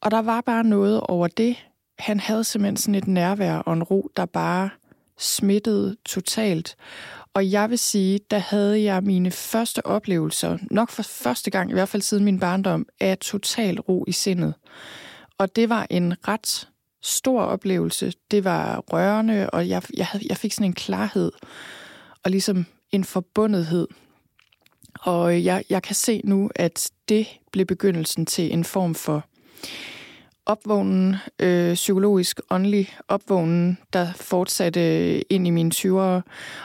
Og 0.00 0.10
der 0.10 0.22
var 0.22 0.40
bare 0.40 0.64
noget 0.64 1.00
over 1.00 1.28
det. 1.28 1.56
Han 1.98 2.20
havde 2.20 2.44
simpelthen 2.44 2.76
sådan 2.76 2.94
et 2.94 3.06
nærvær 3.06 3.54
og 3.54 3.72
en 3.72 3.82
ro, 3.82 4.10
der 4.16 4.26
bare 4.26 4.70
smittede 5.18 5.96
totalt. 6.06 6.76
Og 7.34 7.50
jeg 7.50 7.70
vil 7.70 7.78
sige, 7.78 8.20
der 8.30 8.38
havde 8.38 8.82
jeg 8.82 9.02
mine 9.02 9.30
første 9.30 9.86
oplevelser, 9.86 10.58
nok 10.70 10.90
for 10.90 11.02
første 11.02 11.50
gang, 11.50 11.70
i 11.70 11.72
hvert 11.72 11.88
fald 11.88 12.02
siden 12.02 12.24
min 12.24 12.40
barndom, 12.40 12.86
af 13.00 13.18
total 13.18 13.80
ro 13.80 14.04
i 14.08 14.12
sindet. 14.12 14.54
Og 15.38 15.56
det 15.56 15.68
var 15.68 15.86
en 15.90 16.28
ret 16.28 16.68
stor 17.02 17.42
oplevelse. 17.42 18.12
Det 18.30 18.44
var 18.44 18.78
rørende, 18.78 19.50
og 19.50 19.68
jeg, 19.68 19.82
jeg, 19.96 20.06
havde, 20.06 20.24
jeg 20.28 20.36
fik 20.36 20.52
sådan 20.52 20.66
en 20.66 20.72
klarhed 20.72 21.32
og 22.24 22.30
ligesom 22.30 22.66
en 22.92 23.04
forbundethed. 23.04 23.88
Og 25.00 25.44
jeg, 25.44 25.64
jeg 25.70 25.82
kan 25.82 25.94
se 25.94 26.20
nu, 26.24 26.50
at 26.54 26.90
det 27.08 27.26
blev 27.52 27.66
begyndelsen 27.66 28.26
til 28.26 28.52
en 28.52 28.64
form 28.64 28.94
for 28.94 29.24
opvågnen, 30.46 31.16
øh, 31.38 31.74
psykologisk, 31.74 32.40
åndelig 32.50 32.88
opvågnen, 33.08 33.78
der 33.92 34.12
fortsatte 34.12 35.32
ind 35.32 35.46
i 35.46 35.50
mine 35.50 35.70
20'ere. 35.74 36.20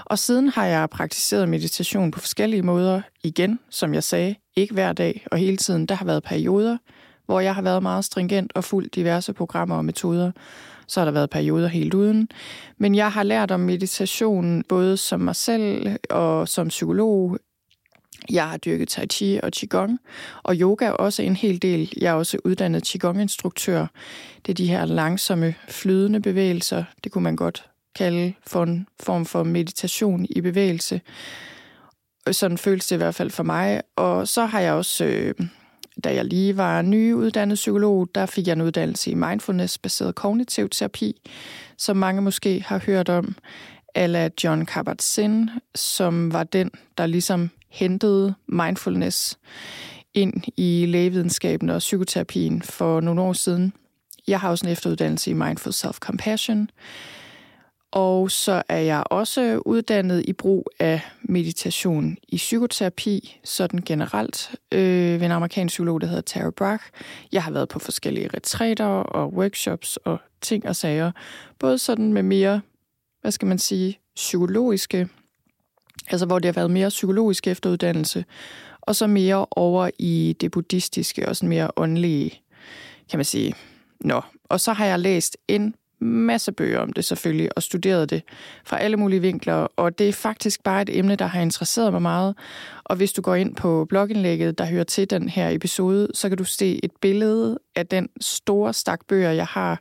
Og 0.05 0.19
siden 0.19 0.47
har 0.47 0.65
jeg 0.65 0.89
praktiseret 0.89 1.49
meditation 1.49 2.11
på 2.11 2.19
forskellige 2.19 2.61
måder. 2.61 3.01
Igen, 3.23 3.59
som 3.69 3.93
jeg 3.93 4.03
sagde, 4.03 4.35
ikke 4.55 4.73
hver 4.73 4.93
dag 4.93 5.27
og 5.31 5.37
hele 5.37 5.57
tiden. 5.57 5.85
Der 5.85 5.95
har 5.95 6.05
været 6.05 6.23
perioder, 6.23 6.77
hvor 7.25 7.39
jeg 7.39 7.55
har 7.55 7.61
været 7.61 7.83
meget 7.83 8.05
stringent 8.05 8.51
og 8.55 8.63
fuldt 8.63 8.95
diverse 8.95 9.33
programmer 9.33 9.75
og 9.75 9.85
metoder. 9.85 10.31
Så 10.87 10.99
har 10.99 11.05
der 11.05 11.11
været 11.11 11.29
perioder 11.29 11.67
helt 11.67 11.93
uden. 11.93 12.29
Men 12.77 12.95
jeg 12.95 13.11
har 13.11 13.23
lært 13.23 13.51
om 13.51 13.59
meditation 13.59 14.63
både 14.63 14.97
som 14.97 15.19
mig 15.19 15.35
selv 15.35 15.97
og 16.09 16.47
som 16.47 16.67
psykolog. 16.67 17.37
Jeg 18.29 18.49
har 18.49 18.57
dyrket 18.57 18.89
tai 18.89 19.07
chi 19.07 19.39
og 19.43 19.51
qigong, 19.51 19.99
og 20.43 20.55
yoga 20.55 20.85
er 20.85 20.91
også 20.91 21.21
en 21.21 21.35
hel 21.35 21.61
del. 21.61 21.93
Jeg 22.01 22.09
er 22.09 22.13
også 22.13 22.37
uddannet 22.43 22.83
qigong-instruktør. 22.87 23.85
Det 24.45 24.51
er 24.51 24.55
de 24.55 24.67
her 24.67 24.85
langsomme, 24.85 25.55
flydende 25.69 26.21
bevægelser. 26.21 26.83
Det 27.03 27.11
kunne 27.11 27.23
man 27.23 27.35
godt 27.35 27.69
kalde 27.95 28.33
for 28.47 28.63
en 28.63 28.87
form 28.99 29.25
for 29.25 29.43
meditation 29.43 30.25
i 30.29 30.41
bevægelse. 30.41 31.01
Sådan 32.31 32.57
føles 32.57 32.87
det 32.87 32.95
i 32.95 32.97
hvert 32.97 33.15
fald 33.15 33.29
for 33.29 33.43
mig. 33.43 33.81
Og 33.95 34.27
så 34.27 34.45
har 34.45 34.59
jeg 34.59 34.73
også 34.73 35.05
øh, 35.05 35.33
da 36.03 36.13
jeg 36.13 36.25
lige 36.25 36.57
var 36.57 36.81
nyuddannet 36.81 37.55
psykolog, 37.55 38.07
der 38.15 38.25
fik 38.25 38.47
jeg 38.47 38.53
en 38.53 38.61
uddannelse 38.61 39.11
i 39.11 39.13
mindfulness-baseret 39.13 40.15
kognitiv 40.15 40.69
terapi, 40.69 41.21
som 41.77 41.97
mange 41.97 42.21
måske 42.21 42.63
har 42.67 42.79
hørt 42.85 43.09
om, 43.09 43.35
ala 43.95 44.29
John 44.43 44.67
Kabat-Zinn, 44.71 45.49
som 45.75 46.33
var 46.33 46.43
den, 46.43 46.71
der 46.97 47.05
ligesom 47.05 47.49
hentede 47.69 48.33
mindfulness 48.47 49.37
ind 50.13 50.33
i 50.57 50.85
lægevidenskaben 50.87 51.69
og 51.69 51.79
psykoterapien 51.79 52.61
for 52.61 52.99
nogle 52.99 53.21
år 53.21 53.33
siden. 53.33 53.73
Jeg 54.27 54.39
har 54.39 54.49
også 54.49 54.65
en 54.65 54.71
efteruddannelse 54.71 55.31
i 55.31 55.33
Mindful 55.33 55.73
Self-Compassion, 55.73 56.67
og 57.95 58.31
så 58.31 58.63
er 58.69 58.77
jeg 58.77 59.03
også 59.05 59.61
uddannet 59.65 60.25
i 60.27 60.33
brug 60.33 60.69
af 60.79 61.01
meditation 61.21 62.17
i 62.27 62.35
psykoterapi, 62.35 63.39
sådan 63.43 63.81
generelt, 63.81 64.55
øh, 64.71 65.19
ved 65.19 65.21
en 65.21 65.31
amerikansk 65.31 65.73
psykolog, 65.73 66.01
der 66.01 66.07
hedder 66.07 66.21
Tara 66.21 66.49
Brach. 66.49 66.83
Jeg 67.31 67.43
har 67.43 67.51
været 67.51 67.69
på 67.69 67.79
forskellige 67.79 68.29
retræter 68.33 68.85
og 68.85 69.33
workshops 69.33 69.97
og 69.97 70.17
ting 70.41 70.67
og 70.67 70.75
sager. 70.75 71.11
Både 71.59 71.77
sådan 71.77 72.13
med 72.13 72.23
mere, 72.23 72.61
hvad 73.21 73.31
skal 73.31 73.47
man 73.47 73.59
sige, 73.59 73.99
psykologiske, 74.15 75.07
altså 76.09 76.25
hvor 76.25 76.39
det 76.39 76.45
har 76.45 76.53
været 76.53 76.71
mere 76.71 76.89
psykologisk 76.89 77.47
efteruddannelse, 77.47 78.25
og 78.81 78.95
så 78.95 79.07
mere 79.07 79.45
over 79.51 79.89
i 79.99 80.35
det 80.41 80.51
buddhistiske 80.51 81.29
og 81.29 81.35
sådan 81.35 81.49
mere 81.49 81.71
åndelige, 81.77 82.41
kan 83.09 83.17
man 83.17 83.25
sige. 83.25 83.53
Nå, 83.99 84.21
og 84.49 84.59
så 84.59 84.73
har 84.73 84.85
jeg 84.85 84.99
læst 84.99 85.37
en 85.47 85.75
masse 85.99 86.51
bøger 86.51 86.79
om 86.79 86.93
det 86.93 87.05
selvfølgelig, 87.05 87.49
og 87.55 87.63
studeret 87.63 88.09
det 88.09 88.21
fra 88.65 88.77
alle 88.77 88.97
mulige 88.97 89.21
vinkler, 89.21 89.67
og 89.75 89.99
det 89.99 90.09
er 90.09 90.13
faktisk 90.13 90.63
bare 90.63 90.81
et 90.81 90.97
emne, 90.97 91.15
der 91.15 91.25
har 91.25 91.41
interesseret 91.41 91.91
mig 91.91 92.01
meget. 92.01 92.35
Og 92.83 92.95
hvis 92.95 93.13
du 93.13 93.21
går 93.21 93.35
ind 93.35 93.55
på 93.55 93.85
blogindlægget, 93.89 94.57
der 94.57 94.65
hører 94.65 94.83
til 94.83 95.09
den 95.09 95.29
her 95.29 95.49
episode, 95.49 96.07
så 96.13 96.29
kan 96.29 96.37
du 96.37 96.43
se 96.43 96.79
et 96.83 96.91
billede 97.01 97.59
af 97.75 97.87
den 97.87 98.09
store 98.21 98.73
stak 98.73 98.99
bøger, 99.07 99.31
jeg 99.31 99.45
har 99.45 99.79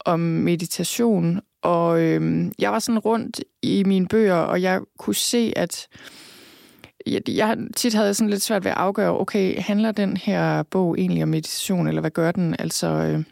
om 0.00 0.20
meditation. 0.20 1.40
Og 1.62 2.00
øhm, 2.00 2.52
jeg 2.58 2.72
var 2.72 2.78
sådan 2.78 2.98
rundt 2.98 3.40
i 3.62 3.84
mine 3.84 4.08
bøger, 4.08 4.34
og 4.34 4.62
jeg 4.62 4.80
kunne 4.98 5.14
se, 5.14 5.52
at 5.56 5.88
jeg, 7.06 7.28
jeg 7.28 7.58
tit 7.76 7.94
havde 7.94 8.14
sådan 8.14 8.30
lidt 8.30 8.42
svært 8.42 8.64
ved 8.64 8.70
at 8.70 8.76
afgøre, 8.76 9.20
okay, 9.20 9.60
handler 9.60 9.92
den 9.92 10.16
her 10.16 10.62
bog 10.62 10.98
egentlig 10.98 11.22
om 11.22 11.28
meditation, 11.28 11.88
eller 11.88 12.00
hvad 12.00 12.10
gør 12.10 12.32
den? 12.32 12.56
Altså... 12.58 12.86
Øh, 12.86 13.24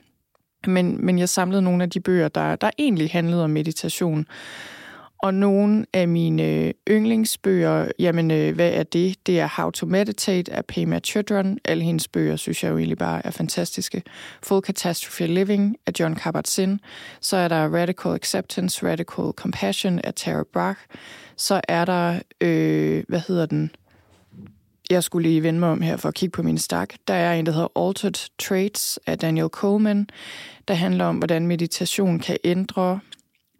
men, 0.66 1.06
men 1.06 1.18
jeg 1.18 1.28
samlede 1.28 1.62
nogle 1.62 1.82
af 1.82 1.90
de 1.90 2.00
bøger, 2.00 2.28
der, 2.28 2.56
der 2.56 2.70
egentlig 2.78 3.10
handlede 3.10 3.44
om 3.44 3.50
meditation. 3.50 4.26
Og 5.18 5.34
nogle 5.34 5.86
af 5.92 6.08
mine 6.08 6.72
yndlingsbøger, 6.90 7.88
jamen 7.98 8.30
øh, 8.30 8.54
hvad 8.54 8.72
er 8.72 8.82
det? 8.82 9.26
Det 9.26 9.40
er 9.40 9.48
How 9.56 9.70
to 9.70 9.86
Meditate 9.86 10.52
af 10.52 10.64
Pema 10.64 11.00
Chodron. 11.00 11.58
Alle 11.64 11.84
hendes 11.84 12.08
bøger 12.08 12.36
synes 12.36 12.64
jeg 12.64 12.70
jo 12.70 12.78
egentlig 12.78 12.98
bare 12.98 13.26
er 13.26 13.30
fantastiske. 13.30 14.02
Full 14.42 14.62
Catastrophe 14.62 15.26
Living 15.26 15.76
af 15.86 15.92
John 16.00 16.16
Kabat-Zinn. 16.16 16.78
Så 17.20 17.36
er 17.36 17.48
der 17.48 17.74
Radical 17.74 18.14
Acceptance, 18.14 18.86
Radical 18.86 19.32
Compassion 19.36 19.98
af 19.98 20.14
Tara 20.14 20.44
Brach. 20.52 20.80
Så 21.36 21.60
er 21.68 21.84
der, 21.84 22.20
øh, 22.40 23.04
hvad 23.08 23.20
hedder 23.28 23.46
den? 23.46 23.70
Jeg 24.90 25.04
skulle 25.04 25.28
lige 25.28 25.42
vende 25.42 25.60
mig 25.60 25.68
om 25.68 25.80
her 25.80 25.96
for 25.96 26.08
at 26.08 26.14
kigge 26.14 26.32
på 26.32 26.42
min 26.42 26.58
stak. 26.58 26.94
Der 27.08 27.14
er 27.14 27.34
en, 27.34 27.46
der 27.46 27.52
hedder 27.52 27.88
Altered 27.88 28.30
Traits 28.38 28.98
af 29.06 29.18
Daniel 29.18 29.48
Coleman, 29.48 30.08
der 30.68 30.74
handler 30.74 31.04
om, 31.04 31.16
hvordan 31.16 31.46
meditation 31.46 32.18
kan 32.18 32.36
ændre 32.44 33.00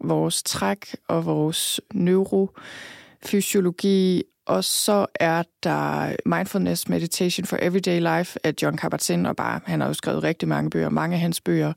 vores 0.01 0.43
træk 0.43 0.95
og 1.07 1.25
vores 1.25 1.81
neurofysiologi. 1.93 4.23
og 4.45 4.63
så 4.63 5.05
er 5.15 5.43
der 5.63 6.15
Mindfulness 6.25 6.89
Meditation 6.89 7.45
for 7.45 7.57
Everyday 7.61 8.17
Life 8.17 8.39
af 8.43 8.53
John 8.61 8.77
Kabat-Zinn, 8.77 9.27
og 9.27 9.35
bare, 9.35 9.59
han 9.65 9.81
har 9.81 9.87
jo 9.87 9.93
skrevet 9.93 10.23
rigtig 10.23 10.49
mange 10.49 10.69
bøger, 10.69 10.89
mange 10.89 11.15
af 11.15 11.21
hans 11.21 11.41
bøger. 11.41 11.73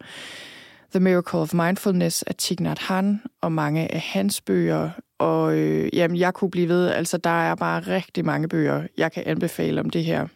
The 0.90 1.00
Miracle 1.00 1.38
of 1.38 1.54
Mindfulness 1.54 2.23
af 2.23 2.35
Thich 2.35 2.62
Nhat 2.62 2.78
Hanh, 2.78 3.23
og 3.40 3.52
mange 3.52 3.95
af 3.95 4.00
hans 4.00 4.40
bøger. 4.40 4.90
Og 5.20 5.58
øh, 5.58 5.88
jamen, 5.92 6.16
jeg 6.16 6.34
kunne 6.34 6.50
blive 6.50 6.68
ved, 6.68 6.88
altså 6.88 7.16
der 7.16 7.50
er 7.50 7.54
bare 7.54 7.80
rigtig 7.80 8.24
mange 8.24 8.48
bøger, 8.48 8.86
jeg 8.96 9.12
kan 9.12 9.22
anbefale 9.26 9.80
om 9.80 9.90
det 9.90 10.04
her. 10.04 10.26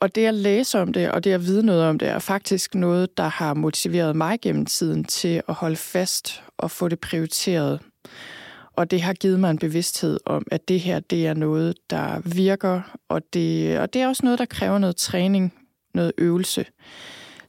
Og 0.00 0.14
det 0.14 0.26
at 0.26 0.34
læse 0.34 0.80
om 0.80 0.92
det, 0.92 1.10
og 1.10 1.24
det 1.24 1.32
at 1.32 1.46
vide 1.46 1.66
noget 1.66 1.84
om 1.84 1.98
det, 1.98 2.08
er 2.08 2.18
faktisk 2.18 2.74
noget, 2.74 3.18
der 3.18 3.28
har 3.28 3.54
motiveret 3.54 4.16
mig 4.16 4.38
gennem 4.42 4.66
tiden 4.66 5.04
til 5.04 5.42
at 5.48 5.54
holde 5.54 5.76
fast 5.76 6.42
og 6.58 6.70
få 6.70 6.88
det 6.88 7.00
prioriteret. 7.00 7.80
Og 8.72 8.90
det 8.90 9.02
har 9.02 9.12
givet 9.12 9.40
mig 9.40 9.50
en 9.50 9.58
bevidsthed 9.58 10.20
om, 10.26 10.46
at 10.50 10.68
det 10.68 10.80
her, 10.80 11.00
det 11.00 11.26
er 11.26 11.34
noget, 11.34 11.76
der 11.90 12.20
virker, 12.24 12.98
og 13.08 13.22
det, 13.32 13.78
og 13.78 13.92
det 13.92 14.02
er 14.02 14.08
også 14.08 14.24
noget, 14.24 14.38
der 14.38 14.44
kræver 14.44 14.78
noget 14.78 14.96
træning, 14.96 15.54
noget 15.94 16.12
øvelse. 16.18 16.64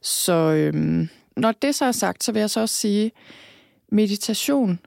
Så 0.02 0.32
øhm, 0.32 1.08
når 1.36 1.52
det 1.52 1.74
så 1.74 1.84
er 1.84 1.92
sagt, 1.92 2.24
så 2.24 2.32
vil 2.32 2.40
jeg 2.40 2.50
så 2.50 2.60
også 2.60 2.74
sige, 2.74 3.12
meditation 3.92 4.78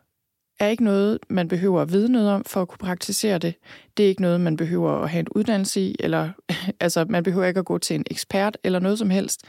er 0.61 0.67
ikke 0.67 0.83
noget, 0.83 1.19
man 1.29 1.47
behøver 1.47 1.81
at 1.81 1.91
vide 1.91 2.11
noget 2.11 2.29
om 2.29 2.43
for 2.43 2.61
at 2.61 2.67
kunne 2.67 2.77
praktisere 2.77 3.37
det. 3.37 3.55
Det 3.97 4.05
er 4.05 4.09
ikke 4.09 4.21
noget, 4.21 4.41
man 4.41 4.57
behøver 4.57 4.91
at 4.91 5.09
have 5.09 5.19
en 5.19 5.29
uddannelse 5.35 5.81
i, 5.81 5.95
eller 5.99 6.29
altså, 6.79 7.05
man 7.09 7.23
behøver 7.23 7.47
ikke 7.47 7.59
at 7.59 7.65
gå 7.65 7.77
til 7.77 7.95
en 7.95 8.05
ekspert 8.11 8.57
eller 8.63 8.79
noget 8.79 8.99
som 8.99 9.09
helst. 9.09 9.43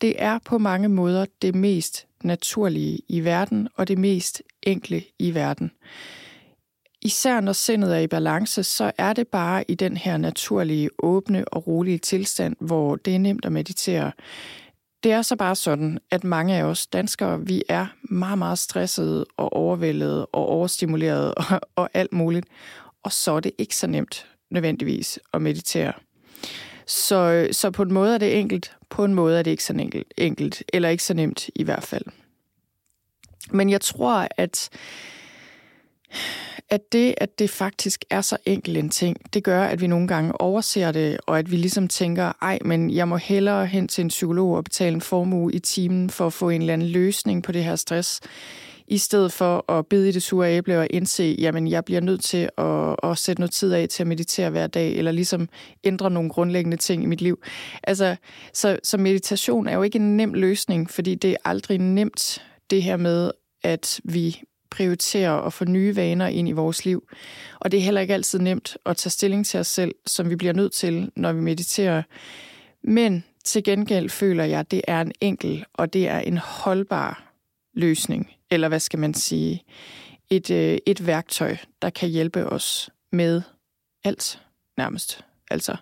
Det 0.00 0.14
er 0.18 0.38
på 0.44 0.58
mange 0.58 0.88
måder 0.88 1.26
det 1.42 1.54
mest 1.54 2.06
naturlige 2.24 3.00
i 3.08 3.24
verden, 3.24 3.68
og 3.76 3.88
det 3.88 3.98
mest 3.98 4.42
enkle 4.62 5.02
i 5.18 5.34
verden. 5.34 5.70
Især 7.02 7.40
når 7.40 7.52
sindet 7.52 7.94
er 7.96 8.00
i 8.00 8.06
balance, 8.06 8.62
så 8.62 8.92
er 8.98 9.12
det 9.12 9.28
bare 9.28 9.64
i 9.68 9.74
den 9.74 9.96
her 9.96 10.16
naturlige, 10.16 10.90
åbne 10.98 11.44
og 11.48 11.66
rolige 11.66 11.98
tilstand, 11.98 12.56
hvor 12.60 12.96
det 12.96 13.14
er 13.14 13.18
nemt 13.18 13.44
at 13.44 13.52
meditere. 13.52 14.12
Det 15.02 15.12
er 15.12 15.22
så 15.22 15.36
bare 15.36 15.56
sådan, 15.56 15.98
at 16.10 16.24
mange 16.24 16.56
af 16.56 16.62
os 16.62 16.86
danskere, 16.86 17.46
vi 17.46 17.62
er 17.68 17.86
meget, 18.02 18.38
meget 18.38 18.58
stressede 18.58 19.26
og 19.36 19.52
overvældede 19.52 20.26
og 20.26 20.46
overstimulerede 20.46 21.34
og, 21.50 21.60
og 21.76 21.90
alt 21.94 22.12
muligt. 22.12 22.46
Og 23.02 23.12
så 23.12 23.32
er 23.32 23.40
det 23.40 23.52
ikke 23.58 23.76
så 23.76 23.86
nemt 23.86 24.26
nødvendigvis 24.50 25.18
at 25.32 25.42
meditere. 25.42 25.92
Så, 26.86 27.48
så 27.52 27.70
på 27.70 27.82
en 27.82 27.92
måde 27.92 28.14
er 28.14 28.18
det 28.18 28.38
enkelt, 28.38 28.76
på 28.90 29.04
en 29.04 29.14
måde 29.14 29.38
er 29.38 29.42
det 29.42 29.50
ikke 29.50 29.64
så 29.64 29.72
enkelt, 29.72 30.14
enkelt 30.16 30.62
eller 30.72 30.88
ikke 30.88 31.04
så 31.04 31.14
nemt 31.14 31.50
i 31.54 31.62
hvert 31.62 31.82
fald. 31.82 32.04
Men 33.50 33.70
jeg 33.70 33.80
tror, 33.80 34.28
at 34.36 34.70
at 36.70 36.92
det, 36.92 37.14
at 37.16 37.38
det 37.38 37.50
faktisk 37.50 38.04
er 38.10 38.20
så 38.20 38.36
enkelt 38.46 38.76
en 38.76 38.90
ting, 38.90 39.34
det 39.34 39.44
gør, 39.44 39.64
at 39.64 39.80
vi 39.80 39.86
nogle 39.86 40.08
gange 40.08 40.40
overser 40.40 40.92
det, 40.92 41.18
og 41.26 41.38
at 41.38 41.50
vi 41.50 41.56
ligesom 41.56 41.88
tænker, 41.88 42.32
ej, 42.42 42.58
men 42.64 42.90
jeg 42.90 43.08
må 43.08 43.16
hellere 43.16 43.66
hen 43.66 43.88
til 43.88 44.02
en 44.02 44.08
psykolog 44.08 44.56
og 44.56 44.64
betale 44.64 44.94
en 44.94 45.00
formue 45.00 45.54
i 45.54 45.58
timen 45.58 46.10
for 46.10 46.26
at 46.26 46.32
få 46.32 46.48
en 46.48 46.60
eller 46.60 46.72
anden 46.72 46.88
løsning 46.88 47.42
på 47.42 47.52
det 47.52 47.64
her 47.64 47.76
stress, 47.76 48.20
i 48.86 48.98
stedet 48.98 49.32
for 49.32 49.72
at 49.72 49.86
bide 49.86 50.08
i 50.08 50.12
det 50.12 50.22
sure 50.22 50.52
æble 50.52 50.78
og 50.78 50.86
indse, 50.90 51.36
jamen 51.38 51.68
jeg 51.68 51.84
bliver 51.84 52.00
nødt 52.00 52.22
til 52.22 52.48
at, 52.58 52.96
at 53.02 53.18
sætte 53.18 53.40
noget 53.40 53.52
tid 53.52 53.72
af 53.72 53.88
til 53.88 54.02
at 54.02 54.06
meditere 54.06 54.50
hver 54.50 54.66
dag, 54.66 54.92
eller 54.92 55.12
ligesom 55.12 55.48
ændre 55.84 56.10
nogle 56.10 56.30
grundlæggende 56.30 56.76
ting 56.76 57.02
i 57.02 57.06
mit 57.06 57.20
liv. 57.20 57.42
Altså, 57.82 58.16
så, 58.52 58.78
så 58.82 58.98
meditation 58.98 59.68
er 59.68 59.74
jo 59.74 59.82
ikke 59.82 59.96
en 59.96 60.16
nem 60.16 60.34
løsning, 60.34 60.90
fordi 60.90 61.14
det 61.14 61.30
er 61.30 61.36
aldrig 61.44 61.78
nemt, 61.78 62.42
det 62.70 62.82
her 62.82 62.96
med, 62.96 63.30
at 63.62 64.00
vi 64.04 64.42
prioritere 64.72 65.42
og 65.42 65.52
få 65.52 65.64
nye 65.64 65.96
vaner 65.96 66.26
ind 66.26 66.48
i 66.48 66.52
vores 66.52 66.84
liv. 66.84 67.08
Og 67.60 67.70
det 67.72 67.78
er 67.78 67.82
heller 67.84 68.00
ikke 68.00 68.14
altid 68.14 68.38
nemt 68.38 68.76
at 68.86 68.96
tage 68.96 69.10
stilling 69.10 69.46
til 69.46 69.60
os 69.60 69.66
selv, 69.66 69.94
som 70.06 70.30
vi 70.30 70.36
bliver 70.36 70.52
nødt 70.52 70.72
til, 70.72 71.10
når 71.16 71.32
vi 71.32 71.40
mediterer. 71.40 72.02
Men 72.84 73.24
til 73.44 73.64
gengæld 73.64 74.10
føler 74.10 74.44
jeg, 74.44 74.60
at 74.60 74.70
det 74.70 74.82
er 74.88 75.00
en 75.00 75.12
enkel, 75.20 75.64
og 75.72 75.92
det 75.92 76.08
er 76.08 76.18
en 76.18 76.38
holdbar 76.38 77.32
løsning. 77.74 78.30
Eller 78.50 78.68
hvad 78.68 78.80
skal 78.80 78.98
man 78.98 79.14
sige? 79.14 79.64
Et, 80.30 80.50
øh, 80.50 80.78
et 80.86 81.06
værktøj, 81.06 81.56
der 81.82 81.90
kan 81.90 82.08
hjælpe 82.08 82.46
os 82.46 82.90
med 83.12 83.42
alt, 84.04 84.42
nærmest. 84.76 85.24
Altså. 85.50 85.76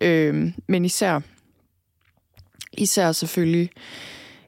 Øh, 0.00 0.52
men 0.68 0.84
især, 0.84 1.20
især 2.72 3.12
selvfølgelig 3.12 3.70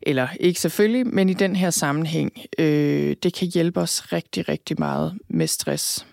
eller 0.07 0.29
ikke 0.41 0.61
selvfølgelig, 0.61 1.07
men 1.07 1.29
i 1.29 1.35
den 1.35 1.57
her 1.57 1.71
sammenhæng, 1.71 2.33
øh, 2.59 3.17
det 3.23 3.35
kan 3.35 3.49
hjælpe 3.49 3.81
os 3.81 4.13
rigtig, 4.13 4.49
rigtig 4.49 4.77
meget 4.79 5.19
med 5.29 5.47
stress. 5.47 6.07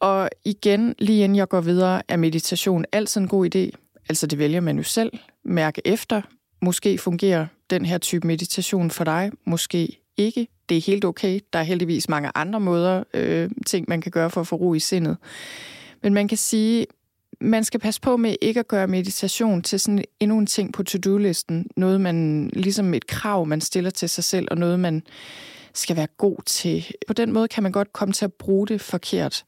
Og 0.00 0.30
igen, 0.44 0.94
lige 0.98 1.24
inden 1.24 1.36
jeg 1.36 1.48
går 1.48 1.60
videre, 1.60 2.02
er 2.08 2.16
meditation 2.16 2.84
altid 2.92 3.20
en 3.20 3.28
god 3.28 3.54
idé. 3.54 3.70
Altså 4.08 4.26
det 4.26 4.38
vælger 4.38 4.60
man 4.60 4.76
jo 4.76 4.82
selv. 4.82 5.12
Mærke 5.44 5.82
efter. 5.84 6.22
Måske 6.62 6.98
fungerer 6.98 7.46
den 7.70 7.84
her 7.84 7.98
type 7.98 8.26
meditation 8.26 8.90
for 8.90 9.04
dig, 9.04 9.30
måske 9.46 10.00
ikke. 10.16 10.48
Det 10.68 10.76
er 10.76 10.80
helt 10.80 11.04
okay. 11.04 11.40
Der 11.52 11.58
er 11.58 11.62
heldigvis 11.62 12.08
mange 12.08 12.30
andre 12.34 12.60
måder, 12.60 13.04
øh, 13.14 13.50
ting 13.66 13.84
man 13.88 14.00
kan 14.00 14.12
gøre 14.12 14.30
for 14.30 14.40
at 14.40 14.46
få 14.46 14.56
ro 14.56 14.74
i 14.74 14.78
sindet. 14.78 15.16
Men 16.02 16.14
man 16.14 16.28
kan 16.28 16.38
sige, 16.38 16.86
man 17.40 17.64
skal 17.64 17.80
passe 17.80 18.00
på 18.00 18.16
med 18.16 18.36
ikke 18.40 18.60
at 18.60 18.68
gøre 18.68 18.86
meditation 18.86 19.62
til 19.62 19.80
sådan 19.80 20.04
endnu 20.20 20.38
en 20.38 20.46
ting 20.46 20.72
på 20.72 20.82
to-do-listen. 20.82 21.66
Noget, 21.76 22.00
man 22.00 22.50
ligesom 22.52 22.94
et 22.94 23.06
krav, 23.06 23.46
man 23.46 23.60
stiller 23.60 23.90
til 23.90 24.08
sig 24.08 24.24
selv, 24.24 24.48
og 24.50 24.58
noget, 24.58 24.80
man 24.80 25.02
skal 25.74 25.96
være 25.96 26.06
god 26.06 26.36
til. 26.46 26.86
På 27.06 27.12
den 27.12 27.32
måde 27.32 27.48
kan 27.48 27.62
man 27.62 27.72
godt 27.72 27.92
komme 27.92 28.12
til 28.12 28.24
at 28.24 28.32
bruge 28.32 28.66
det 28.66 28.80
forkert. 28.80 29.44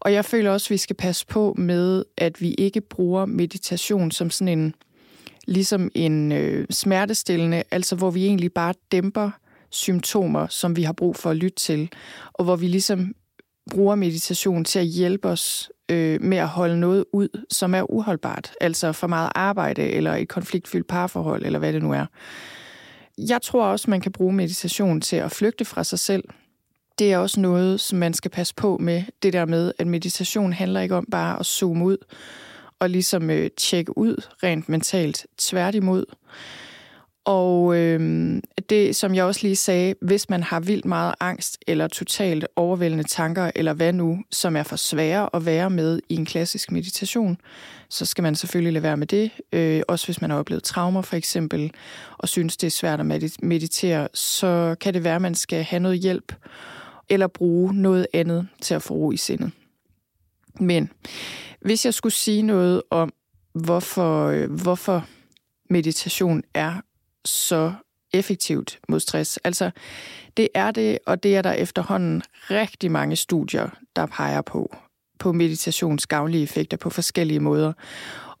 Og 0.00 0.12
jeg 0.12 0.24
føler 0.24 0.50
også, 0.50 0.66
at 0.66 0.70
vi 0.70 0.76
skal 0.76 0.96
passe 0.96 1.26
på 1.26 1.54
med, 1.58 2.04
at 2.16 2.40
vi 2.40 2.54
ikke 2.54 2.80
bruger 2.80 3.24
meditation 3.24 4.10
som 4.10 4.30
sådan 4.30 4.58
en, 4.58 4.74
ligesom 5.46 5.90
en 5.94 6.32
øh, 6.32 6.66
smertestillende, 6.70 7.62
altså 7.70 7.96
hvor 7.96 8.10
vi 8.10 8.26
egentlig 8.26 8.52
bare 8.52 8.74
dæmper 8.92 9.30
symptomer, 9.70 10.46
som 10.46 10.76
vi 10.76 10.82
har 10.82 10.92
brug 10.92 11.16
for 11.16 11.30
at 11.30 11.36
lytte 11.36 11.56
til, 11.56 11.90
og 12.32 12.44
hvor 12.44 12.56
vi 12.56 12.68
ligesom 12.68 13.14
bruger 13.70 13.94
meditation 13.94 14.64
til 14.64 14.78
at 14.78 14.86
hjælpe 14.86 15.28
os 15.28 15.70
øh, 15.88 16.22
med 16.22 16.38
at 16.38 16.48
holde 16.48 16.80
noget 16.80 17.04
ud, 17.12 17.28
som 17.50 17.74
er 17.74 17.90
uholdbart. 17.90 18.52
Altså 18.60 18.92
for 18.92 19.06
meget 19.06 19.30
arbejde, 19.34 19.82
eller 19.82 20.14
et 20.14 20.28
konfliktfyldt 20.28 20.86
parforhold, 20.86 21.46
eller 21.46 21.58
hvad 21.58 21.72
det 21.72 21.82
nu 21.82 21.92
er. 21.92 22.06
Jeg 23.18 23.42
tror 23.42 23.64
også, 23.64 23.90
man 23.90 24.00
kan 24.00 24.12
bruge 24.12 24.32
meditation 24.32 25.00
til 25.00 25.16
at 25.16 25.32
flygte 25.32 25.64
fra 25.64 25.84
sig 25.84 25.98
selv. 25.98 26.24
Det 26.98 27.12
er 27.12 27.18
også 27.18 27.40
noget, 27.40 27.80
som 27.80 27.98
man 27.98 28.14
skal 28.14 28.30
passe 28.30 28.54
på 28.54 28.78
med, 28.78 29.02
det 29.22 29.32
der 29.32 29.44
med, 29.44 29.72
at 29.78 29.86
meditation 29.86 30.52
handler 30.52 30.80
ikke 30.80 30.94
om 30.94 31.06
bare 31.10 31.40
at 31.40 31.46
zoome 31.46 31.84
ud 31.84 31.96
og 32.78 32.90
ligesom 32.90 33.30
øh, 33.30 33.50
tjekke 33.56 33.98
ud 33.98 34.22
rent 34.42 34.68
mentalt. 34.68 35.26
Tværtimod. 35.38 36.04
Og 37.26 37.76
øh, 37.76 38.40
det, 38.70 38.96
som 38.96 39.14
jeg 39.14 39.24
også 39.24 39.40
lige 39.42 39.56
sagde, 39.56 39.94
hvis 40.02 40.30
man 40.30 40.42
har 40.42 40.60
vildt 40.60 40.84
meget 40.84 41.14
angst 41.20 41.58
eller 41.66 41.88
totalt 41.88 42.46
overvældende 42.56 43.04
tanker, 43.04 43.50
eller 43.54 43.72
hvad 43.72 43.92
nu, 43.92 44.18
som 44.30 44.56
er 44.56 44.62
for 44.62 44.76
svære 44.76 45.28
at 45.34 45.46
være 45.46 45.70
med 45.70 46.00
i 46.08 46.14
en 46.14 46.26
klassisk 46.26 46.72
meditation, 46.72 47.36
så 47.88 48.04
skal 48.04 48.22
man 48.22 48.34
selvfølgelig 48.34 48.72
lade 48.72 48.82
være 48.82 48.96
med 48.96 49.06
det. 49.06 49.30
Øh, 49.52 49.82
også 49.88 50.06
hvis 50.06 50.20
man 50.20 50.30
har 50.30 50.38
oplevet 50.38 50.62
traumer 50.62 51.02
for 51.02 51.16
eksempel, 51.16 51.72
og 52.18 52.28
synes, 52.28 52.56
det 52.56 52.66
er 52.66 52.70
svært 52.70 53.00
at 53.00 53.06
meditere, 53.42 54.08
så 54.14 54.76
kan 54.80 54.94
det 54.94 55.04
være, 55.04 55.16
at 55.16 55.22
man 55.22 55.34
skal 55.34 55.62
have 55.62 55.80
noget 55.80 55.98
hjælp, 55.98 56.32
eller 57.08 57.26
bruge 57.26 57.74
noget 57.74 58.06
andet 58.12 58.48
til 58.60 58.74
at 58.74 58.82
få 58.82 58.94
ro 58.94 59.12
i 59.12 59.16
sindet. 59.16 59.50
Men 60.60 60.90
hvis 61.60 61.84
jeg 61.84 61.94
skulle 61.94 62.12
sige 62.12 62.42
noget 62.42 62.82
om, 62.90 63.12
hvorfor, 63.54 64.26
øh, 64.26 64.50
hvorfor 64.50 65.06
meditation 65.70 66.42
er 66.54 66.80
så 67.28 67.72
effektivt 68.12 68.78
mod 68.88 69.00
stress. 69.00 69.36
Altså, 69.36 69.70
det 70.36 70.48
er 70.54 70.70
det, 70.70 70.98
og 71.06 71.22
det 71.22 71.36
er 71.36 71.42
der 71.42 71.52
efterhånden 71.52 72.22
rigtig 72.50 72.90
mange 72.90 73.16
studier, 73.16 73.68
der 73.96 74.06
peger 74.06 74.42
på, 74.42 74.76
på 75.18 75.32
meditations 75.32 76.06
gavnlige 76.06 76.42
effekter 76.42 76.76
på 76.76 76.90
forskellige 76.90 77.40
måder. 77.40 77.72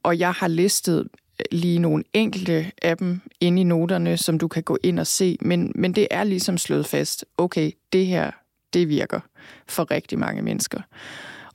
Og 0.02 0.18
jeg 0.18 0.32
har 0.32 0.48
listet 0.48 1.08
øh, 1.40 1.58
lige 1.58 1.78
nogle 1.78 2.04
enkelte 2.12 2.72
af 2.82 2.96
dem 2.96 3.20
inde 3.40 3.60
i 3.60 3.64
noterne, 3.64 4.16
som 4.16 4.38
du 4.38 4.48
kan 4.48 4.62
gå 4.62 4.78
ind 4.82 4.98
og 4.98 5.06
se, 5.06 5.38
men, 5.40 5.72
men 5.74 5.92
det 5.94 6.08
er 6.10 6.24
ligesom 6.24 6.58
slået 6.58 6.86
fast, 6.86 7.24
okay, 7.38 7.70
det 7.92 8.06
her, 8.06 8.30
det 8.72 8.88
virker 8.88 9.20
for 9.68 9.90
rigtig 9.90 10.18
mange 10.18 10.42
mennesker. 10.42 10.80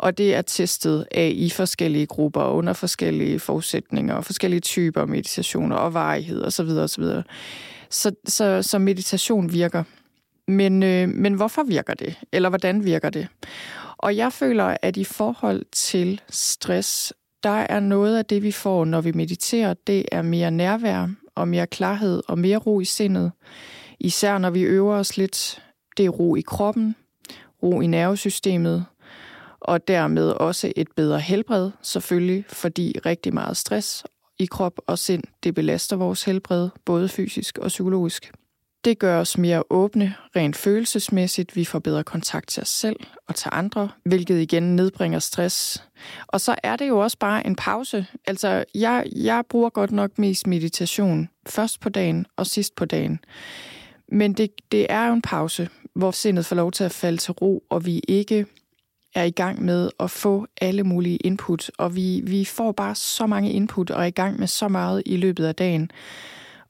Og 0.01 0.17
det 0.17 0.35
er 0.35 0.41
testet 0.41 1.07
af 1.11 1.31
i 1.35 1.49
forskellige 1.49 2.05
grupper 2.05 2.43
under 2.43 2.73
forskellige 2.73 3.39
forudsætninger 3.39 4.15
og 4.15 4.25
forskellige 4.25 4.59
typer 4.59 5.05
meditationer 5.05 5.75
og 5.75 5.93
varighed 5.93 6.43
osv. 6.43 6.69
osv. 6.69 7.03
Så, 7.89 8.11
så, 8.27 8.61
så 8.61 8.79
meditation 8.79 9.53
virker. 9.53 9.83
Men, 10.47 10.83
øh, 10.83 11.09
men 11.09 11.33
hvorfor 11.33 11.63
virker 11.63 11.93
det? 11.93 12.19
Eller 12.31 12.49
hvordan 12.49 12.85
virker 12.85 13.09
det? 13.09 13.27
Og 13.97 14.15
jeg 14.15 14.33
føler, 14.33 14.77
at 14.81 14.97
i 14.97 15.03
forhold 15.03 15.65
til 15.71 16.21
stress, 16.29 17.13
der 17.43 17.65
er 17.69 17.79
noget 17.79 18.17
af 18.17 18.25
det, 18.25 18.43
vi 18.43 18.51
får, 18.51 18.85
når 18.85 19.01
vi 19.01 19.11
mediterer, 19.11 19.73
det 19.87 20.05
er 20.11 20.21
mere 20.21 20.51
nærvær 20.51 21.09
og 21.35 21.47
mere 21.47 21.67
klarhed 21.67 22.21
og 22.27 22.39
mere 22.39 22.57
ro 22.57 22.79
i 22.79 22.85
sindet. 22.85 23.31
Især 23.99 24.37
når 24.37 24.49
vi 24.49 24.61
øver 24.61 24.95
os 24.95 25.17
lidt. 25.17 25.63
Det 25.97 26.05
er 26.05 26.09
ro 26.09 26.35
i 26.35 26.41
kroppen, 26.41 26.95
ro 27.63 27.81
i 27.81 27.87
nervesystemet, 27.87 28.85
og 29.61 29.87
dermed 29.87 30.29
også 30.29 30.73
et 30.75 30.87
bedre 30.95 31.19
helbred, 31.19 31.71
selvfølgelig, 31.81 32.45
fordi 32.49 32.95
rigtig 33.05 33.33
meget 33.33 33.57
stress 33.57 34.03
i 34.39 34.45
krop 34.45 34.79
og 34.87 34.99
sind, 34.99 35.23
det 35.43 35.55
belaster 35.55 35.95
vores 35.95 36.23
helbred, 36.23 36.69
både 36.85 37.09
fysisk 37.09 37.57
og 37.57 37.67
psykologisk. 37.67 38.31
Det 38.85 38.99
gør 38.99 39.19
os 39.19 39.37
mere 39.37 39.63
åbne, 39.69 40.15
rent 40.35 40.55
følelsesmæssigt. 40.55 41.55
Vi 41.55 41.65
får 41.65 41.79
bedre 41.79 42.03
kontakt 42.03 42.49
til 42.49 42.61
os 42.61 42.69
selv 42.69 42.95
og 43.27 43.35
til 43.35 43.49
andre, 43.53 43.89
hvilket 44.05 44.41
igen 44.41 44.75
nedbringer 44.75 45.19
stress. 45.19 45.83
Og 46.27 46.41
så 46.41 46.55
er 46.63 46.75
det 46.75 46.87
jo 46.87 46.99
også 46.99 47.17
bare 47.17 47.47
en 47.47 47.55
pause. 47.55 48.05
Altså, 48.27 48.63
jeg, 48.75 49.05
jeg 49.15 49.43
bruger 49.49 49.69
godt 49.69 49.91
nok 49.91 50.19
mest 50.19 50.47
meditation 50.47 51.29
først 51.47 51.79
på 51.79 51.89
dagen 51.89 52.25
og 52.37 52.47
sidst 52.47 52.75
på 52.75 52.85
dagen. 52.85 53.19
Men 54.07 54.33
det, 54.33 54.51
det 54.71 54.85
er 54.89 55.07
jo 55.07 55.13
en 55.13 55.21
pause, 55.21 55.69
hvor 55.95 56.11
sindet 56.11 56.45
får 56.45 56.55
lov 56.55 56.71
til 56.71 56.83
at 56.83 56.91
falde 56.91 57.17
til 57.17 57.31
ro, 57.31 57.63
og 57.69 57.85
vi 57.85 58.01
ikke 58.07 58.45
er 59.15 59.23
i 59.23 59.31
gang 59.31 59.63
med 59.63 59.89
at 59.99 60.11
få 60.11 60.47
alle 60.61 60.83
mulige 60.83 61.17
input. 61.17 61.71
Og 61.77 61.95
vi, 61.95 62.21
vi 62.23 62.45
får 62.45 62.71
bare 62.71 62.95
så 62.95 63.27
mange 63.27 63.51
input 63.51 63.89
og 63.89 64.01
er 64.01 64.07
i 64.07 64.11
gang 64.11 64.39
med 64.39 64.47
så 64.47 64.67
meget 64.67 65.03
i 65.05 65.17
løbet 65.17 65.45
af 65.45 65.55
dagen. 65.55 65.91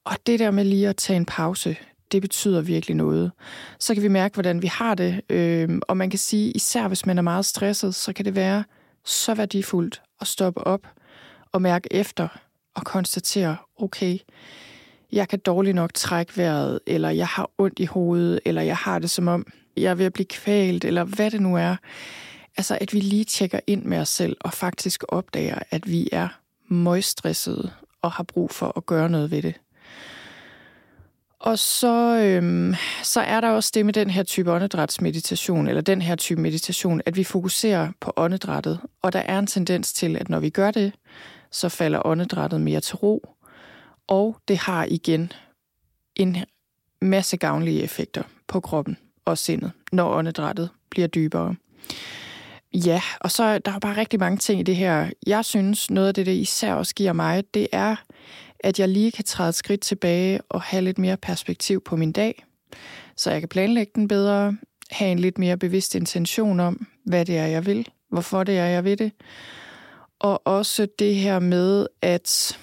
Og 0.06 0.16
det 0.26 0.40
der 0.40 0.52
med 0.52 0.66
lige 0.66 0.90
at 0.90 0.96
tage 0.96 1.18
en 1.18 1.26
pause, 1.26 1.76
det 2.12 2.22
betyder 2.22 2.62
virkelig 2.62 2.96
noget. 2.96 3.32
Så 3.80 3.94
kan 3.94 4.04
vi 4.04 4.08
mærke, 4.08 4.34
hvordan 4.34 4.62
vi 4.62 4.68
har 4.68 4.96
det. 4.96 5.22
Øh, 5.30 5.70
og 5.88 5.98
man 5.98 6.10
kan 6.10 6.20
sige, 6.20 6.52
især 6.52 6.88
hvis 6.88 7.06
man 7.06 7.18
er 7.18 7.22
meget 7.22 7.46
stresset, 7.46 7.96
så 7.96 8.14
kan 8.14 8.26
det 8.26 8.36
være 8.36 8.64
så 9.06 9.34
værdifuldt 9.34 10.02
at 10.22 10.28
stoppe 10.28 10.68
op 10.68 10.88
og 11.52 11.62
mærke 11.62 11.94
efter 11.94 12.28
og 12.76 12.84
konstatere, 12.84 13.58
okay, 13.80 14.18
jeg 15.12 15.28
kan 15.28 15.40
dårligt 15.40 15.76
nok 15.76 15.94
trække 15.94 16.38
vejret, 16.38 16.80
eller 16.88 17.10
jeg 17.10 17.28
har 17.28 17.50
ondt 17.58 17.80
i 17.80 17.86
hovedet, 17.86 18.40
eller 18.46 18.62
jeg 18.62 18.78
har 18.78 19.00
det 19.00 19.10
som 19.10 19.28
om, 19.28 19.46
jeg 19.78 19.92
er 19.92 19.96
ved 19.96 20.06
at 20.06 20.14
blive 20.14 20.26
kvalt, 20.26 20.86
eller 20.86 21.04
hvad 21.04 21.32
det 21.32 21.42
nu 21.42 21.56
er. 21.56 21.76
Altså, 22.58 22.78
at 22.82 22.94
vi 22.94 23.00
lige 23.00 23.24
tjekker 23.24 23.60
ind 23.68 23.84
med 23.84 23.98
os 23.98 24.10
selv 24.10 24.38
og 24.42 24.54
faktisk 24.54 25.04
opdager, 25.08 25.60
at 25.72 25.90
vi 25.90 26.10
er 26.12 26.28
møgstressede 26.68 27.72
og 28.02 28.12
har 28.12 28.24
brug 28.24 28.52
for 28.52 28.78
at 28.78 28.86
gøre 28.86 29.10
noget 29.10 29.32
ved 29.32 29.42
det. 29.42 29.56
Og 31.40 31.60
så, 31.60 32.18
øhm, 32.18 32.76
så 33.04 33.22
er 33.22 33.42
der 33.42 33.50
også 33.50 33.72
det 33.74 33.86
med 33.86 33.94
den 33.94 34.10
her 34.10 34.24
type 34.24 34.52
åndedrætsmeditation, 34.52 35.68
eller 35.68 35.82
den 35.82 36.02
her 36.02 36.16
type 36.16 36.42
meditation, 36.42 37.02
at 37.06 37.18
vi 37.18 37.24
fokuserer 37.24 37.92
på 38.00 38.14
åndedrættet. 38.18 38.80
Og 39.02 39.14
der 39.14 39.20
er 39.20 39.40
en 39.40 39.48
tendens 39.48 39.94
til, 39.94 40.18
at 40.18 40.30
når 40.30 40.40
vi 40.40 40.50
gør 40.50 40.72
det, 40.72 40.94
så 41.52 41.70
falder 41.70 42.08
åndedrættet 42.08 42.62
mere 42.62 42.82
til 42.82 42.96
ro. 42.96 43.36
Og 44.08 44.38
det 44.48 44.58
har 44.58 44.86
igen 44.90 45.32
en 46.16 46.38
masse 47.02 47.38
gavnlige 47.38 47.84
effekter 47.84 48.24
på 48.48 48.60
kroppen 48.60 48.98
og 49.26 49.38
sindet, 49.38 49.72
når 49.92 50.14
åndedrættet 50.14 50.70
bliver 50.90 51.08
dybere. 51.08 51.56
Ja, 52.74 53.02
og 53.20 53.32
så 53.32 53.60
der 53.60 53.72
er 53.72 53.80
bare 53.80 53.98
rigtig 53.98 54.20
mange 54.20 54.38
ting 54.38 54.60
i 54.60 54.64
det 54.64 54.76
her. 54.76 55.10
Jeg 55.28 55.46
synes, 55.46 55.92
noget 55.92 56.08
af 56.08 56.14
det, 56.14 56.26
det 56.26 56.36
især 56.36 56.74
også 56.74 56.96
giver 56.96 57.14
mig, 57.14 57.44
det 57.54 57.68
er, 57.72 57.96
at 58.60 58.80
jeg 58.80 58.90
lige 58.90 59.12
kan 59.12 59.26
træde 59.26 59.50
et 59.50 59.56
skridt 59.56 59.82
tilbage 59.82 60.42
og 60.50 60.62
have 60.62 60.84
lidt 60.84 60.98
mere 60.98 61.18
perspektiv 61.18 61.82
på 61.84 61.96
min 61.96 62.12
dag, 62.12 62.46
så 63.18 63.32
jeg 63.32 63.42
kan 63.42 63.50
planlægge 63.50 63.92
den 63.96 64.08
bedre, 64.08 64.58
have 64.92 65.12
en 65.12 65.20
lidt 65.20 65.38
mere 65.38 65.58
bevidst 65.58 65.96
intention 65.96 66.60
om, 66.60 66.88
hvad 67.06 67.26
det 67.26 67.38
er, 67.38 67.46
jeg 67.46 67.66
vil, 67.66 67.88
hvorfor 68.10 68.44
det 68.44 68.58
er, 68.58 68.66
jeg 68.66 68.84
vil 68.84 69.00
det. 69.00 69.12
Og 70.20 70.48
også 70.48 70.88
det 71.00 71.16
her 71.16 71.40
med, 71.40 71.88
at 72.02 72.58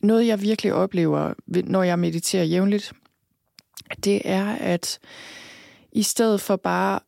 noget, 0.00 0.26
jeg 0.26 0.42
virkelig 0.42 0.74
oplever, 0.74 1.34
når 1.46 1.82
jeg 1.82 1.98
mediterer 1.98 2.44
jævnligt, 2.44 2.92
det 4.04 4.22
er, 4.24 4.46
at 4.46 4.98
i 5.92 6.02
stedet 6.02 6.40
for 6.40 6.56
bare 6.56 7.00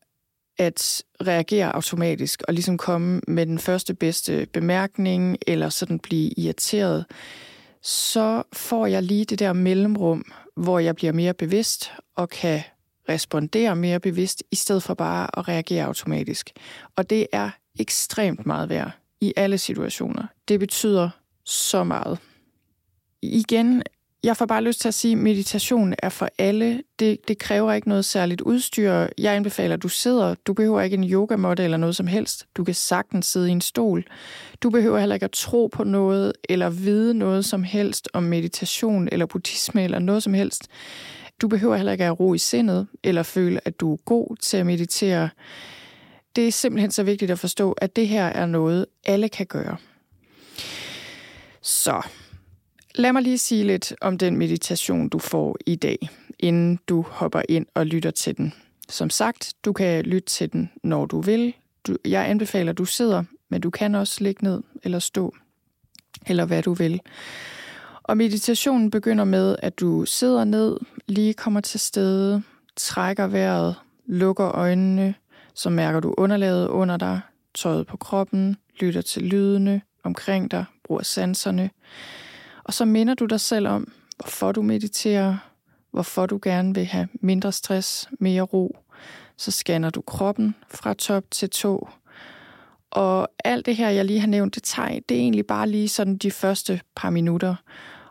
at 0.59 1.03
reagere 1.27 1.75
automatisk 1.75 2.43
og 2.49 2.55
ligesom 2.55 2.77
komme 2.77 3.21
med 3.29 3.47
den 3.47 3.59
første 3.59 3.95
bedste 3.95 4.47
bemærkning, 4.53 5.39
eller 5.47 5.69
sådan 5.69 5.99
blive 5.99 6.31
irriteret, 6.39 7.05
så 7.83 8.43
får 8.53 8.87
jeg 8.87 9.03
lige 9.03 9.25
det 9.25 9.39
der 9.39 9.53
mellemrum, 9.53 10.25
hvor 10.57 10.79
jeg 10.79 10.97
bliver 10.97 11.13
mere 11.13 11.35
bevidst 11.35 11.93
og 12.17 12.29
kan 12.29 12.63
respondere 13.09 13.77
mere 13.77 14.01
bevidst, 14.01 14.43
i 14.51 14.57
stedet 14.57 14.83
for 14.83 14.95
bare 14.95 15.39
at 15.39 15.49
reagere 15.49 15.85
automatisk. 15.85 16.51
Og 16.97 17.11
det 17.11 17.27
er 17.33 17.51
ekstremt 17.79 18.47
meget 18.47 18.69
værd 18.69 18.91
i 19.21 19.33
alle 19.37 19.59
situationer. 19.59 20.27
Det 20.49 20.61
betyder 20.61 21.11
så 21.45 21.85
meget. 21.85 22.19
Igen 23.23 23.83
jeg 24.25 24.37
får 24.37 24.47
bare 24.47 24.63
lyst 24.63 24.81
til 24.81 24.89
at 24.89 24.95
sige, 24.95 25.13
at 25.13 25.19
meditation 25.19 25.95
er 25.99 26.09
for 26.09 26.29
alle. 26.39 26.83
Det, 26.99 27.29
det 27.29 27.39
kræver 27.39 27.73
ikke 27.73 27.89
noget 27.89 28.05
særligt 28.05 28.41
udstyr. 28.41 29.07
Jeg 29.19 29.35
anbefaler, 29.35 29.75
at 29.75 29.83
du 29.83 29.89
sidder. 29.89 30.35
Du 30.47 30.53
behøver 30.53 30.81
ikke 30.81 30.95
en 30.95 31.05
yogamåtte 31.05 31.65
eller 31.65 31.77
noget 31.77 31.97
som 31.97 32.07
helst. 32.07 32.47
Du 32.57 32.65
kan 32.65 32.75
sagtens 32.75 33.27
sidde 33.27 33.49
i 33.49 33.53
en 33.53 33.61
stol. 33.61 34.05
Du 34.63 34.71
behøver 34.71 34.99
heller 34.99 35.15
ikke 35.15 35.25
at 35.25 35.31
tro 35.31 35.67
på 35.73 35.85
noget 35.85 36.33
eller 36.49 36.71
vide 36.71 37.15
noget 37.15 37.45
som 37.45 37.63
helst 37.63 38.09
om 38.13 38.23
meditation 38.23 39.09
eller 39.13 39.27
buddhisme 39.27 39.85
eller 39.85 39.99
noget 39.99 40.23
som 40.23 40.35
helst. 40.35 40.69
Du 41.41 41.49
behøver 41.49 41.77
heller 41.77 41.93
ikke 41.93 42.05
at 42.05 42.21
ro 42.21 42.35
i 42.35 42.39
sindet 42.39 42.87
eller 43.03 43.23
føle, 43.23 43.61
at 43.65 43.81
du 43.81 43.93
er 43.93 43.97
god 43.97 44.37
til 44.37 44.57
at 44.57 44.67
meditere. 44.67 45.29
Det 46.37 46.49
er 46.49 46.53
simpelthen 46.53 46.91
så 46.91 47.03
vigtigt 47.03 47.31
at 47.31 47.39
forstå, 47.39 47.73
at 47.73 47.97
det 47.97 48.09
her 48.09 48.25
er 48.25 48.47
noget, 48.47 48.87
alle 49.05 49.29
kan 49.29 49.47
gøre. 49.47 49.77
Så 51.63 52.03
Lad 52.97 53.13
mig 53.13 53.23
lige 53.23 53.39
sige 53.39 53.65
lidt 53.65 53.95
om 54.01 54.19
den 54.19 54.37
meditation, 54.37 55.09
du 55.09 55.19
får 55.19 55.57
i 55.67 55.77
dag, 55.77 56.09
inden 56.39 56.79
du 56.89 57.05
hopper 57.09 57.43
ind 57.49 57.67
og 57.75 57.87
lytter 57.87 58.11
til 58.11 58.37
den. 58.37 58.53
Som 58.89 59.11
sagt, 59.11 59.55
du 59.65 59.73
kan 59.73 60.05
lytte 60.05 60.29
til 60.29 60.53
den, 60.53 60.71
når 60.83 61.07
du 61.07 61.21
vil. 61.21 61.55
Du, 61.87 61.97
jeg 62.05 62.29
anbefaler, 62.29 62.73
at 62.73 62.79
du 62.79 62.85
sidder, 62.85 63.25
men 63.49 63.61
du 63.61 63.71
kan 63.71 63.95
også 63.95 64.25
ligge 64.25 64.45
ned 64.45 64.63
eller 64.83 64.99
stå, 64.99 65.35
eller 66.27 66.45
hvad 66.45 66.63
du 66.63 66.75
vil. 66.75 67.01
Og 68.03 68.17
meditationen 68.17 68.91
begynder 68.91 69.25
med, 69.25 69.57
at 69.59 69.81
du 69.81 70.05
sidder 70.05 70.45
ned, 70.45 70.77
lige 71.07 71.35
kommer 71.35 71.61
til 71.61 71.81
stede, 71.81 72.43
trækker 72.77 73.27
vejret, 73.27 73.75
lukker 74.07 74.49
øjnene, 74.49 75.15
så 75.55 75.71
mærker 75.71 76.01
du 76.01 76.15
underlaget 76.19 76.69
under 76.69 76.97
dig, 76.97 77.21
tøjet 77.55 77.87
på 77.87 77.97
kroppen, 77.97 78.57
lytter 78.81 79.03
til 79.03 79.23
lydene 79.23 79.83
omkring 80.05 80.51
dig, 80.51 80.65
bruger 80.85 81.03
sanserne. 81.03 81.71
Og 82.65 82.75
så 82.75 82.85
minder 82.85 83.15
du 83.15 83.25
dig 83.25 83.41
selv 83.41 83.69
om, 83.69 83.93
hvorfor 84.17 84.53
du 84.53 84.63
mediterer, 84.63 85.37
hvorfor 85.91 86.27
du 86.27 86.39
gerne 86.43 86.75
vil 86.75 86.85
have 86.85 87.09
mindre 87.15 87.53
stress, 87.53 88.09
mere 88.21 88.43
ro. 88.43 88.79
Så 89.37 89.51
scanner 89.51 89.91
du 89.91 90.01
kroppen 90.01 90.55
fra 90.71 90.95
top 90.95 91.25
til 91.31 91.51
tå. 91.51 91.89
Og 92.91 93.29
alt 93.45 93.67
det 93.67 93.77
her, 93.77 93.89
jeg 93.89 94.05
lige 94.05 94.21
har 94.21 94.27
nævnt, 94.27 94.55
det, 94.55 94.63
tager, 94.63 95.01
det 95.09 95.17
er 95.17 95.21
egentlig 95.21 95.47
bare 95.47 95.69
lige 95.69 95.89
sådan 95.89 96.17
de 96.17 96.31
første 96.31 96.81
par 96.97 97.11
minutter. 97.11 97.55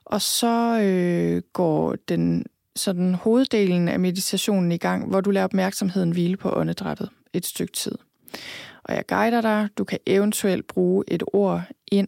Og 0.05 0.21
så 0.21 0.79
øh, 0.79 1.41
går 1.53 1.95
den 2.07 2.45
sådan 2.75 3.13
hoveddelen 3.13 3.87
af 3.87 3.99
meditationen 3.99 4.71
i 4.71 4.77
gang, 4.77 5.09
hvor 5.09 5.21
du 5.21 5.31
lader 5.31 5.43
opmærksomheden 5.43 6.11
hvile 6.11 6.37
på 6.37 6.55
åndedrættet 6.55 7.09
et 7.33 7.45
stykke 7.45 7.73
tid. 7.73 7.95
Og 8.83 8.95
jeg 8.95 9.05
guider 9.07 9.41
dig. 9.41 9.69
Du 9.77 9.83
kan 9.83 9.99
eventuelt 10.05 10.67
bruge 10.67 11.03
et 11.07 11.23
ord 11.33 11.61
ind 11.91 12.07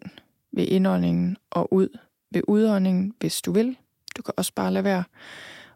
ved 0.51 0.65
indåndingen 0.67 1.37
og 1.51 1.73
ud 1.73 1.97
ved 2.35 2.41
udåndingen, 2.47 3.13
hvis 3.19 3.41
du 3.41 3.51
vil. 3.51 3.77
Du 4.17 4.21
kan 4.21 4.33
også 4.37 4.51
bare 4.55 4.73
lade 4.73 4.83
være. 4.83 5.03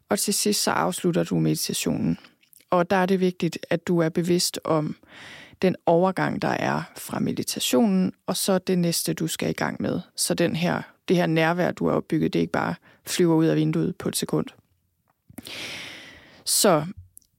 Og 0.10 0.20
til 0.20 0.34
sidst 0.34 0.64
så 0.64 0.72
afslutter 0.72 1.24
du 1.24 1.40
meditationen. 1.40 2.18
Og 2.70 2.90
der 2.90 2.96
er 2.96 3.06
det 3.06 3.20
vigtigt, 3.20 3.58
at 3.70 3.88
du 3.88 4.00
er 4.00 4.10
bevidst 4.10 4.60
om 4.64 4.96
den 5.62 5.76
overgang, 5.86 6.42
der 6.42 6.48
er 6.48 6.82
fra 6.98 7.20
meditationen, 7.20 8.14
og 8.26 8.38
så 8.38 8.58
det 8.58 8.80
næste, 8.80 9.14
du 9.14 9.28
skal 9.28 9.50
i 9.50 9.54
gang 9.54 9.82
med. 9.82 10.00
Så 10.16 10.34
den 10.34 10.56
her, 10.56 10.82
det 11.08 11.16
her 11.16 11.26
nærvær, 11.26 11.72
du 11.72 11.88
har 11.88 11.96
opbygget, 11.96 12.34
det 12.34 12.40
ikke 12.40 12.52
bare 12.52 12.76
flyver 13.08 13.36
ud 13.36 13.46
af 13.46 13.56
vinduet 13.56 13.96
på 13.96 14.10
et 14.10 14.16
sekund. 14.16 14.46
Så 16.46 16.86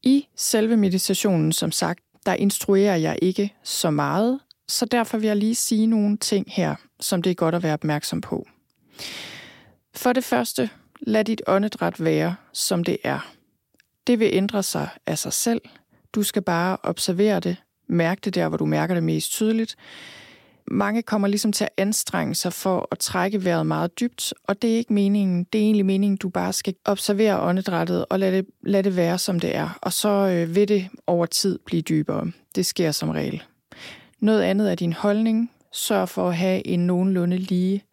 i 0.02 0.26
selve 0.36 0.76
meditationen, 0.76 1.52
som 1.52 1.72
sagt, 1.72 2.00
der 2.26 2.34
instruerer 2.34 2.96
jeg 2.96 3.18
ikke 3.22 3.54
så 3.62 3.90
meget, 3.90 4.40
så 4.68 4.86
derfor 4.86 5.18
vil 5.18 5.26
jeg 5.26 5.36
lige 5.36 5.54
sige 5.54 5.86
nogle 5.86 6.16
ting 6.16 6.46
her, 6.48 6.74
som 7.00 7.22
det 7.22 7.30
er 7.30 7.34
godt 7.34 7.54
at 7.54 7.62
være 7.62 7.74
opmærksom 7.74 8.20
på. 8.20 8.46
For 9.94 10.12
det 10.12 10.24
første, 10.24 10.70
lad 11.00 11.24
dit 11.24 11.42
åndedræt 11.46 12.04
være, 12.04 12.34
som 12.52 12.84
det 12.84 12.96
er. 13.04 13.32
Det 14.06 14.18
vil 14.18 14.30
ændre 14.32 14.62
sig 14.62 14.88
af 15.06 15.18
sig 15.18 15.32
selv. 15.32 15.60
Du 16.14 16.22
skal 16.22 16.42
bare 16.42 16.76
observere 16.82 17.40
det, 17.40 17.56
mærke 17.88 18.20
det 18.24 18.34
der, 18.34 18.48
hvor 18.48 18.56
du 18.56 18.66
mærker 18.66 18.94
det 18.94 19.02
mest 19.02 19.30
tydeligt. 19.32 19.76
Mange 20.70 21.02
kommer 21.02 21.28
ligesom 21.28 21.52
til 21.52 21.64
at 21.64 21.70
anstrenge 21.76 22.34
sig 22.34 22.52
for 22.52 22.88
at 22.90 22.98
trække 22.98 23.44
vejret 23.44 23.66
meget 23.66 24.00
dybt, 24.00 24.34
og 24.44 24.62
det 24.62 24.72
er 24.72 24.76
ikke 24.76 24.92
meningen. 24.92 25.44
Det 25.52 25.58
er 25.58 25.62
egentlig 25.62 25.86
meningen, 25.86 26.16
du 26.16 26.28
bare 26.28 26.52
skal 26.52 26.74
observere 26.84 27.40
åndedrættet 27.40 28.04
og 28.10 28.18
lade 28.18 28.36
det, 28.36 28.46
lade 28.62 28.82
det 28.82 28.96
være, 28.96 29.18
som 29.18 29.40
det 29.40 29.56
er. 29.56 29.78
Og 29.82 29.92
så 29.92 30.08
øh, 30.08 30.54
vil 30.54 30.68
det 30.68 30.88
over 31.06 31.26
tid 31.26 31.58
blive 31.66 31.82
dybere. 31.82 32.32
Det 32.54 32.66
sker 32.66 32.92
som 32.92 33.08
regel. 33.08 33.42
Noget 34.20 34.42
andet 34.42 34.70
er 34.70 34.74
din 34.74 34.92
holdning. 34.92 35.50
Sørg 35.72 36.08
for 36.08 36.28
at 36.28 36.36
have 36.36 36.66
en 36.66 36.86
nogenlunde 36.86 37.38
lige 37.38 37.84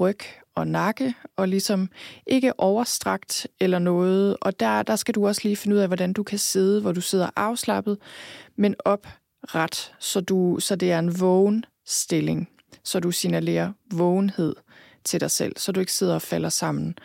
ryg 0.00 0.18
og 0.54 0.66
nakke, 0.66 1.14
og 1.36 1.48
ligesom 1.48 1.88
ikke 2.26 2.60
overstrakt 2.60 3.46
eller 3.60 3.78
noget. 3.78 4.36
Og 4.40 4.60
der, 4.60 4.82
der 4.82 4.96
skal 4.96 5.14
du 5.14 5.26
også 5.26 5.40
lige 5.44 5.56
finde 5.56 5.76
ud 5.76 5.80
af, 5.80 5.88
hvordan 5.88 6.12
du 6.12 6.22
kan 6.22 6.38
sidde, 6.38 6.80
hvor 6.80 6.92
du 6.92 7.00
sidder 7.00 7.30
afslappet, 7.36 7.98
men 8.56 8.74
opret, 8.84 9.94
så, 9.98 10.20
du, 10.20 10.58
så 10.60 10.76
det 10.76 10.92
er 10.92 10.98
en 10.98 11.20
vågen 11.20 11.64
stilling, 11.86 12.48
så 12.84 13.00
du 13.00 13.10
signalerer 13.10 13.72
vågenhed 13.92 14.56
til 15.04 15.20
dig 15.20 15.30
selv, 15.30 15.52
så 15.56 15.72
du 15.72 15.80
ikke 15.80 15.92
sidder 15.92 16.14
og 16.14 16.22
falder 16.22 16.48
sammen. 16.48 16.98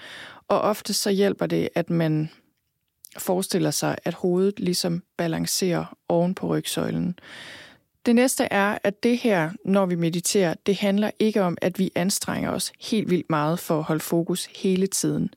Og 0.47 0.61
ofte 0.61 0.93
så 0.93 1.09
hjælper 1.09 1.45
det, 1.45 1.69
at 1.75 1.89
man 1.89 2.29
forestiller 3.17 3.71
sig, 3.71 3.97
at 4.03 4.13
hovedet 4.13 4.59
ligesom 4.59 5.03
balancerer 5.17 5.97
oven 6.09 6.35
på 6.35 6.47
rygsøjlen. 6.47 7.19
Det 8.05 8.15
næste 8.15 8.43
er, 8.43 8.77
at 8.83 9.03
det 9.03 9.17
her, 9.17 9.51
når 9.65 9.85
vi 9.85 9.95
mediterer, 9.95 10.53
det 10.65 10.75
handler 10.75 11.11
ikke 11.19 11.41
om, 11.41 11.57
at 11.61 11.79
vi 11.79 11.91
anstrenger 11.95 12.51
os 12.51 12.71
helt 12.81 13.09
vildt 13.09 13.29
meget 13.29 13.59
for 13.59 13.77
at 13.77 13.83
holde 13.83 13.99
fokus 14.03 14.45
hele 14.45 14.87
tiden. 14.87 15.29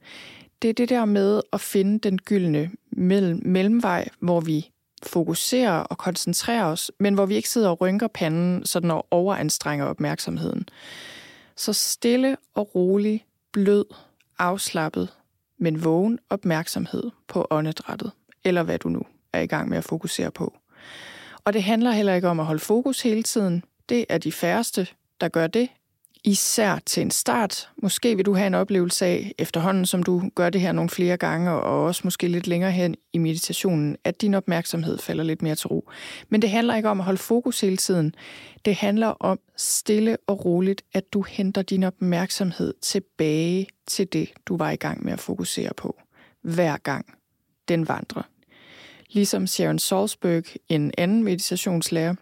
Det 0.63 0.71
er 0.71 0.75
det 0.75 0.89
der 0.89 1.05
med 1.05 1.41
at 1.53 1.61
finde 1.61 1.99
den 1.99 2.19
gyldne 2.19 2.71
mellem, 2.91 3.43
mellemvej, 3.45 4.09
hvor 4.21 4.41
vi 4.41 4.71
fokuserer 5.03 5.79
og 5.79 5.99
koncentrerer 5.99 6.65
os, 6.65 6.91
men 7.01 7.15
hvor 7.15 7.27
vi 7.27 7.35
ikke 7.35 7.49
sidder 7.49 7.69
og 7.69 7.81
rynker 7.81 8.09
panden, 8.09 8.67
så 8.67 8.81
den 8.81 8.93
overanstrenger 9.11 9.87
opmærksomheden. 9.87 10.69
Så 11.57 11.73
stille 11.73 12.37
og 12.55 12.75
rolig, 12.75 13.25
blød, 13.53 13.85
afslappet, 14.39 15.09
men 15.59 15.85
vågen 15.85 16.19
opmærksomhed 16.31 17.11
på 17.29 17.47
åndedrættet, 17.51 18.13
eller 18.45 18.63
hvad 18.63 18.79
du 18.79 18.89
nu 18.89 19.03
er 19.33 19.41
i 19.41 19.47
gang 19.47 19.69
med 19.69 19.79
at 19.79 19.85
fokusere 19.85 20.31
på. 20.31 20.59
Og 21.45 21.53
det 21.53 21.63
handler 21.63 21.91
heller 21.91 22.15
ikke 22.15 22.29
om 22.29 22.41
at 22.41 22.47
holde 22.47 22.61
fokus 22.61 23.03
hele 23.03 23.23
tiden. 23.23 23.65
Det 23.89 24.05
er 24.09 24.19
de 24.19 24.33
færreste, 24.33 24.87
der 25.21 25.29
gør 25.29 25.47
det. 25.47 25.69
Især 26.25 26.79
til 26.87 27.01
en 27.01 27.11
start. 27.11 27.69
Måske 27.83 28.17
vil 28.17 28.27
du 28.27 28.35
have 28.35 28.47
en 28.47 28.55
oplevelse 28.55 29.07
af, 29.07 29.33
efterhånden 29.39 29.87
som 29.87 30.03
du 30.03 30.31
gør 30.35 30.51
det 30.51 30.61
her 30.61 30.73
nogle 30.73 30.91
flere 30.91 31.17
gange, 31.17 31.51
og 31.51 31.85
også 31.85 32.01
måske 32.05 32.29
lidt 32.29 32.47
længere 32.47 32.73
hen 32.73 32.95
i 33.13 33.19
meditationen, 33.19 33.97
at 34.05 34.21
din 34.21 34.35
opmærksomhed 34.35 34.99
falder 34.99 35.25
lidt 35.25 35.43
mere 35.43 35.55
til 35.55 35.69
ro. 35.69 35.91
Men 36.29 36.43
det 36.43 36.51
handler 36.51 36.77
ikke 36.77 36.89
om 36.89 37.01
at 37.01 37.05
holde 37.05 37.19
fokus 37.19 37.61
hele 37.61 37.77
tiden. 37.77 38.15
Det 38.65 38.75
handler 38.75 39.07
om 39.07 39.39
stille 39.57 40.17
og 40.27 40.45
roligt, 40.45 40.83
at 40.93 41.13
du 41.13 41.23
henter 41.23 41.63
din 41.63 41.83
opmærksomhed 41.83 42.75
tilbage 42.83 43.67
til 43.87 44.13
det, 44.13 44.33
du 44.47 44.57
var 44.57 44.71
i 44.71 44.77
gang 44.77 45.05
med 45.05 45.13
at 45.13 45.21
fokusere 45.21 45.71
på. 45.77 46.01
Hver 46.43 46.77
gang 46.77 47.07
den 47.69 47.89
vandrer 47.89 48.23
ligesom 49.11 49.47
Sharon 49.47 49.79
Salzberg, 49.79 50.45
en 50.69 50.93
anden 50.99 51.25
meditationslærer, 51.25 52.15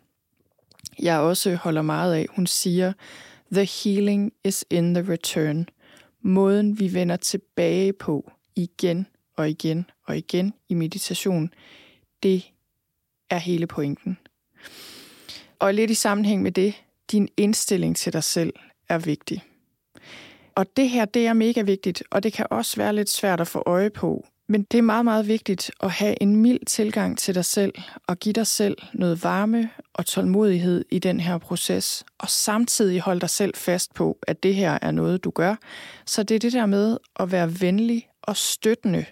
jeg 0.98 1.18
også 1.18 1.54
holder 1.54 1.82
meget 1.82 2.14
af, 2.14 2.26
hun 2.30 2.46
siger, 2.46 2.92
The 3.52 3.64
healing 3.64 4.32
is 4.44 4.64
in 4.70 4.94
the 4.94 5.12
return. 5.12 5.68
Måden, 6.22 6.78
vi 6.78 6.94
vender 6.94 7.16
tilbage 7.16 7.92
på 7.92 8.32
igen 8.56 9.06
og 9.36 9.50
igen 9.50 9.90
og 10.06 10.16
igen 10.18 10.52
i 10.68 10.74
meditation, 10.74 11.50
det 12.22 12.52
er 13.30 13.38
hele 13.38 13.66
pointen. 13.66 14.18
Og 15.58 15.74
lidt 15.74 15.90
i 15.90 15.94
sammenhæng 15.94 16.42
med 16.42 16.52
det, 16.52 16.74
din 17.12 17.28
indstilling 17.36 17.96
til 17.96 18.12
dig 18.12 18.24
selv 18.24 18.52
er 18.88 18.98
vigtig. 18.98 19.42
Og 20.54 20.76
det 20.76 20.90
her, 20.90 21.04
det 21.04 21.26
er 21.26 21.32
mega 21.32 21.62
vigtigt, 21.62 22.02
og 22.10 22.22
det 22.22 22.32
kan 22.32 22.46
også 22.50 22.76
være 22.76 22.94
lidt 22.94 23.10
svært 23.10 23.40
at 23.40 23.48
få 23.48 23.62
øje 23.66 23.90
på, 23.90 24.26
men 24.48 24.62
det 24.62 24.78
er 24.78 24.82
meget, 24.82 25.04
meget 25.04 25.28
vigtigt 25.28 25.70
at 25.80 25.90
have 25.90 26.22
en 26.22 26.36
mild 26.36 26.66
tilgang 26.66 27.18
til 27.18 27.34
dig 27.34 27.44
selv 27.44 27.74
og 28.06 28.18
give 28.18 28.32
dig 28.32 28.46
selv 28.46 28.76
noget 28.92 29.24
varme 29.24 29.70
og 29.94 30.06
tålmodighed 30.06 30.84
i 30.90 30.98
den 30.98 31.20
her 31.20 31.38
proces, 31.38 32.04
og 32.18 32.28
samtidig 32.28 33.00
holde 33.00 33.20
dig 33.20 33.30
selv 33.30 33.54
fast 33.54 33.94
på, 33.94 34.18
at 34.22 34.42
det 34.42 34.54
her 34.54 34.78
er 34.82 34.90
noget, 34.90 35.24
du 35.24 35.30
gør. 35.30 35.54
Så 36.06 36.22
det 36.22 36.34
er 36.34 36.38
det 36.38 36.52
der 36.52 36.66
med 36.66 36.98
at 37.20 37.32
være 37.32 37.60
venlig 37.60 38.08
og 38.22 38.36
støttende 38.36 39.04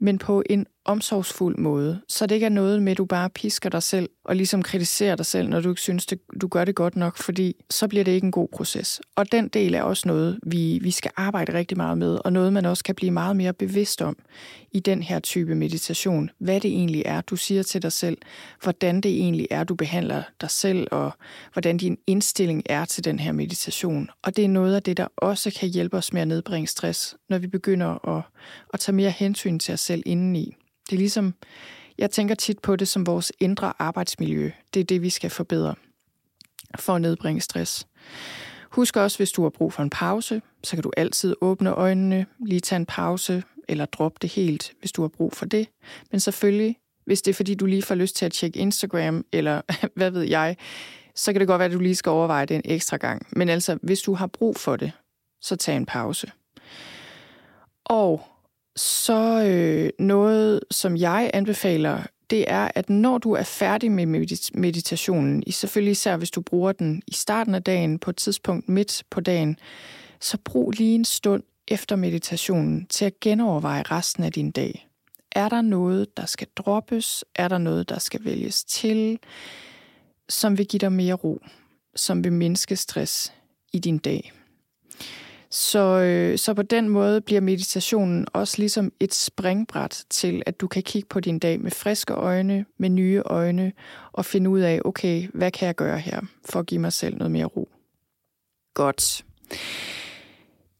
men 0.00 0.18
på 0.18 0.42
en 0.50 0.66
omsorgsfuld 0.84 1.58
måde, 1.58 2.00
så 2.08 2.26
det 2.26 2.34
ikke 2.34 2.46
er 2.46 2.50
noget 2.50 2.82
med, 2.82 2.92
at 2.92 2.98
du 2.98 3.04
bare 3.04 3.30
pisker 3.30 3.70
dig 3.70 3.82
selv 3.82 4.08
og 4.24 4.36
ligesom 4.36 4.62
kritiserer 4.62 5.16
dig 5.16 5.26
selv, 5.26 5.48
når 5.48 5.60
du 5.60 5.68
ikke 5.68 5.80
synes, 5.80 6.06
det, 6.06 6.20
du 6.40 6.48
gør 6.48 6.64
det 6.64 6.74
godt 6.74 6.96
nok, 6.96 7.16
fordi 7.16 7.56
så 7.70 7.88
bliver 7.88 8.04
det 8.04 8.12
ikke 8.12 8.24
en 8.24 8.30
god 8.30 8.48
proces. 8.52 9.00
Og 9.16 9.32
den 9.32 9.48
del 9.48 9.74
er 9.74 9.82
også 9.82 10.08
noget, 10.08 10.38
vi, 10.42 10.78
vi 10.82 10.90
skal 10.90 11.10
arbejde 11.16 11.54
rigtig 11.54 11.76
meget 11.76 11.98
med, 11.98 12.18
og 12.24 12.32
noget, 12.32 12.52
man 12.52 12.66
også 12.66 12.84
kan 12.84 12.94
blive 12.94 13.10
meget 13.10 13.36
mere 13.36 13.52
bevidst 13.52 14.02
om 14.02 14.16
i 14.72 14.80
den 14.80 15.02
her 15.02 15.18
type 15.18 15.54
meditation. 15.54 16.30
Hvad 16.38 16.60
det 16.60 16.70
egentlig 16.70 17.02
er, 17.06 17.20
du 17.20 17.36
siger 17.36 17.62
til 17.62 17.82
dig 17.82 17.92
selv, 17.92 18.18
hvordan 18.62 19.00
det 19.00 19.10
egentlig 19.10 19.46
er, 19.50 19.64
du 19.64 19.74
behandler 19.74 20.22
dig 20.40 20.50
selv, 20.50 20.86
og 20.90 21.12
hvordan 21.52 21.76
din 21.76 21.98
indstilling 22.06 22.62
er 22.66 22.84
til 22.84 23.04
den 23.04 23.18
her 23.18 23.32
meditation. 23.32 24.08
Og 24.22 24.36
det 24.36 24.44
er 24.44 24.48
noget 24.48 24.74
af 24.74 24.82
det, 24.82 24.96
der 24.96 25.06
også 25.16 25.50
kan 25.60 25.68
hjælpe 25.68 25.96
os 25.96 26.12
med 26.12 26.22
at 26.22 26.28
nedbringe 26.28 26.66
stress, 26.66 27.16
når 27.28 27.38
vi 27.38 27.46
begynder 27.46 28.08
at, 28.16 28.22
at 28.74 28.80
tage 28.80 28.96
mere 28.96 29.10
hensyn 29.10 29.58
til 29.58 29.74
os 29.74 29.80
selv 29.80 30.02
indeni. 30.06 30.56
Det 30.90 30.96
er 30.96 30.98
ligesom, 30.98 31.34
jeg 31.98 32.10
tænker 32.10 32.34
tit 32.34 32.58
på 32.58 32.76
det 32.76 32.88
som 32.88 33.06
vores 33.06 33.32
indre 33.40 33.72
arbejdsmiljø. 33.78 34.50
Det 34.74 34.80
er 34.80 34.84
det, 34.84 35.02
vi 35.02 35.10
skal 35.10 35.30
forbedre 35.30 35.74
for 36.78 36.94
at 36.94 37.00
nedbringe 37.00 37.40
stress. 37.40 37.86
Husk 38.70 38.96
også, 38.96 39.18
hvis 39.18 39.32
du 39.32 39.42
har 39.42 39.50
brug 39.50 39.72
for 39.72 39.82
en 39.82 39.90
pause, 39.90 40.42
så 40.64 40.76
kan 40.76 40.82
du 40.82 40.92
altid 40.96 41.34
åbne 41.40 41.70
øjnene, 41.70 42.26
lige 42.46 42.60
tage 42.60 42.76
en 42.76 42.86
pause, 42.86 43.42
eller 43.68 43.84
droppe 43.84 44.18
det 44.22 44.30
helt, 44.30 44.72
hvis 44.78 44.92
du 44.92 45.02
har 45.02 45.08
brug 45.08 45.32
for 45.32 45.46
det. 45.46 45.68
Men 46.10 46.20
selvfølgelig, 46.20 46.76
hvis 47.04 47.22
det 47.22 47.30
er 47.30 47.34
fordi, 47.34 47.54
du 47.54 47.66
lige 47.66 47.82
får 47.82 47.94
lyst 47.94 48.16
til 48.16 48.26
at 48.26 48.32
tjekke 48.32 48.58
Instagram, 48.58 49.24
eller 49.32 49.60
hvad 49.96 50.10
ved 50.10 50.22
jeg, 50.22 50.56
så 51.14 51.32
kan 51.32 51.40
det 51.40 51.48
godt 51.48 51.58
være, 51.58 51.66
at 51.66 51.72
du 51.72 51.78
lige 51.78 51.96
skal 51.96 52.10
overveje 52.10 52.46
det 52.46 52.54
en 52.54 52.62
ekstra 52.64 52.96
gang. 52.96 53.26
Men 53.32 53.48
altså, 53.48 53.78
hvis 53.82 54.02
du 54.02 54.14
har 54.14 54.26
brug 54.26 54.56
for 54.56 54.76
det, 54.76 54.92
så 55.40 55.56
tag 55.56 55.76
en 55.76 55.86
pause. 55.86 56.30
Og 57.84 58.29
så 58.76 59.44
øh, 59.44 59.90
noget, 59.98 60.60
som 60.70 60.96
jeg 60.96 61.30
anbefaler, 61.34 62.02
det 62.30 62.50
er, 62.50 62.70
at 62.74 62.90
når 62.90 63.18
du 63.18 63.32
er 63.32 63.42
færdig 63.42 63.92
med 63.92 64.06
meditationen, 64.54 65.42
i 65.46 65.50
selvfølgelig 65.50 65.92
især 65.92 66.16
hvis 66.16 66.30
du 66.30 66.40
bruger 66.40 66.72
den 66.72 67.02
i 67.06 67.12
starten 67.12 67.54
af 67.54 67.62
dagen, 67.62 67.98
på 67.98 68.10
et 68.10 68.16
tidspunkt 68.16 68.68
midt 68.68 69.02
på 69.10 69.20
dagen, 69.20 69.56
så 70.20 70.38
brug 70.44 70.70
lige 70.70 70.94
en 70.94 71.04
stund 71.04 71.42
efter 71.68 71.96
meditationen 71.96 72.86
til 72.86 73.04
at 73.04 73.20
genoverveje 73.20 73.82
resten 73.82 74.24
af 74.24 74.32
din 74.32 74.50
dag. 74.50 74.88
Er 75.32 75.48
der 75.48 75.60
noget, 75.60 76.16
der 76.16 76.26
skal 76.26 76.48
droppes? 76.56 77.24
Er 77.34 77.48
der 77.48 77.58
noget, 77.58 77.88
der 77.88 77.98
skal 77.98 78.24
vælges 78.24 78.64
til, 78.64 79.18
som 80.28 80.58
vil 80.58 80.66
give 80.66 80.78
dig 80.78 80.92
mere 80.92 81.14
ro, 81.14 81.42
som 81.96 82.24
vil 82.24 82.32
mindske 82.32 82.76
stress 82.76 83.32
i 83.72 83.78
din 83.78 83.98
dag? 83.98 84.32
Så, 85.50 86.00
øh, 86.00 86.38
så 86.38 86.54
på 86.54 86.62
den 86.62 86.88
måde 86.88 87.20
bliver 87.20 87.40
meditationen 87.40 88.26
også 88.32 88.58
ligesom 88.58 88.92
et 89.00 89.14
springbræt 89.14 90.04
til, 90.10 90.42
at 90.46 90.60
du 90.60 90.68
kan 90.68 90.82
kigge 90.82 91.08
på 91.08 91.20
din 91.20 91.38
dag 91.38 91.60
med 91.60 91.70
friske 91.70 92.12
øjne, 92.12 92.64
med 92.78 92.88
nye 92.88 93.22
øjne, 93.24 93.72
og 94.12 94.24
finde 94.24 94.50
ud 94.50 94.60
af, 94.60 94.80
okay, 94.84 95.28
hvad 95.34 95.50
kan 95.50 95.66
jeg 95.66 95.74
gøre 95.74 95.98
her, 95.98 96.20
for 96.44 96.60
at 96.60 96.66
give 96.66 96.80
mig 96.80 96.92
selv 96.92 97.16
noget 97.16 97.30
mere 97.30 97.44
ro. 97.44 97.68
Godt. 98.74 99.24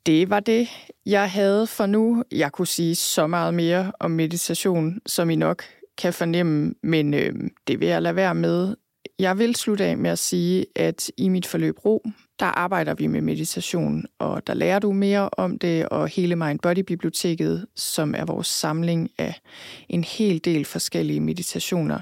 Det 0.06 0.30
var 0.30 0.40
det, 0.40 0.68
jeg 1.06 1.30
havde 1.30 1.66
for 1.66 1.86
nu. 1.86 2.24
Jeg 2.32 2.52
kunne 2.52 2.66
sige 2.66 2.94
så 2.94 3.26
meget 3.26 3.54
mere 3.54 3.92
om 4.00 4.10
meditation, 4.10 5.00
som 5.06 5.30
I 5.30 5.36
nok 5.36 5.62
kan 5.98 6.12
fornemme, 6.12 6.74
men 6.82 7.14
øh, 7.14 7.34
det 7.66 7.80
vil 7.80 7.88
jeg 7.88 8.02
lade 8.02 8.16
være 8.16 8.34
med. 8.34 8.76
Jeg 9.18 9.38
vil 9.38 9.56
slutte 9.56 9.84
af 9.84 9.98
med 9.98 10.10
at 10.10 10.18
sige, 10.18 10.66
at 10.76 11.10
i 11.16 11.28
mit 11.28 11.46
forløb 11.46 11.84
Ro, 11.84 12.02
der 12.40 12.46
arbejder 12.46 12.94
vi 12.94 13.06
med 13.06 13.20
meditation, 13.20 14.04
og 14.18 14.46
der 14.46 14.54
lærer 14.54 14.78
du 14.78 14.92
mere 14.92 15.28
om 15.32 15.58
det, 15.58 15.88
og 15.88 16.08
hele 16.08 16.36
Mind 16.36 16.58
Body 16.58 16.78
Biblioteket, 16.78 17.66
som 17.76 18.14
er 18.14 18.24
vores 18.24 18.46
samling 18.46 19.10
af 19.18 19.40
en 19.88 20.04
hel 20.04 20.44
del 20.44 20.64
forskellige 20.64 21.20
meditationer. 21.20 22.00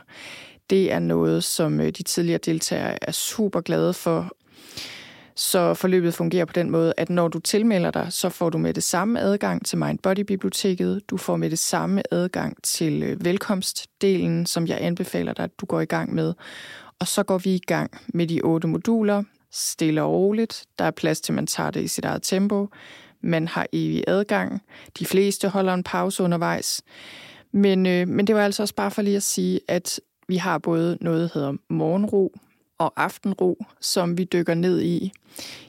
Det 0.70 0.92
er 0.92 0.98
noget, 0.98 1.44
som 1.44 1.81
øh, 1.81 1.87
de 1.87 2.03
tidligere 2.03 2.40
deltagere 2.44 3.05
er 3.09 3.12
super 3.12 3.61
glade 3.61 3.94
for, 3.94 4.33
så 5.37 5.74
forløbet 5.74 6.14
fungerer 6.14 6.44
på 6.44 6.53
den 6.53 6.70
måde, 6.70 6.94
at 6.96 7.11
når 7.11 7.29
du 7.29 7.38
tilmelder 7.38 7.90
dig, 7.90 8.07
så 8.11 8.29
får 8.29 8.51
du 8.51 8.59
med 8.59 8.74
det 8.74 8.83
samme 8.83 9.20
adgang 9.20 9.66
til 9.66 9.79
Mind 9.79 9.98
Body 9.98 10.20
Biblioteket. 10.20 11.11
Du 11.11 11.16
får 11.16 11.37
med 11.37 11.51
det 11.51 11.59
samme 11.59 12.03
adgang 12.11 12.62
til 12.62 13.03
øh, 13.03 13.24
velkomstdelen, 13.24 14.46
som 14.46 14.66
jeg 14.66 14.79
anbefaler 14.81 15.33
dig, 15.33 15.44
at 15.44 15.61
du 15.61 15.66
går 15.66 15.81
i 15.81 15.85
gang 15.85 16.14
med. 16.14 16.35
Og 16.98 17.09
så 17.09 17.22
går 17.22 17.38
vi 17.38 17.55
i 17.55 17.62
gang 17.66 17.90
med 18.09 18.27
de 18.27 18.40
otte 18.40 18.68
moduler, 18.68 19.22
stille 19.59 20.03
og 20.03 20.12
roligt. 20.12 20.64
Der 20.79 20.85
er 20.85 20.90
plads 20.90 21.21
til, 21.21 21.33
at 21.33 21.35
man 21.35 21.47
tager 21.47 21.71
det 21.71 21.83
i 21.83 21.88
sit 21.88 22.05
eget 22.05 22.23
tempo. 22.23 22.68
Man 23.21 23.49
har 23.49 23.66
evig 23.73 24.05
adgang. 24.07 24.62
De 24.99 25.07
fleste 25.07 25.49
holder 25.49 25.75
en 25.75 25.83
pause 25.83 26.23
undervejs. 26.23 26.83
Men, 27.53 27.87
øh, 27.87 28.09
men 28.09 28.27
det 28.27 28.35
var 28.35 28.44
altså 28.44 28.62
også 28.62 28.75
bare 28.75 28.90
for 28.90 29.03
lige 29.03 29.16
at 29.16 29.23
sige, 29.23 29.61
at 29.68 30.01
vi 30.29 30.37
har 30.37 30.59
både 30.59 30.99
noget, 31.01 31.21
der 31.21 31.38
hedder 31.40 31.55
morgenro 31.68 32.33
og 32.79 32.92
aftenro, 32.97 33.64
som 33.81 34.18
vi 34.18 34.25
dykker 34.25 34.55
ned 34.55 34.83
i, 34.83 35.12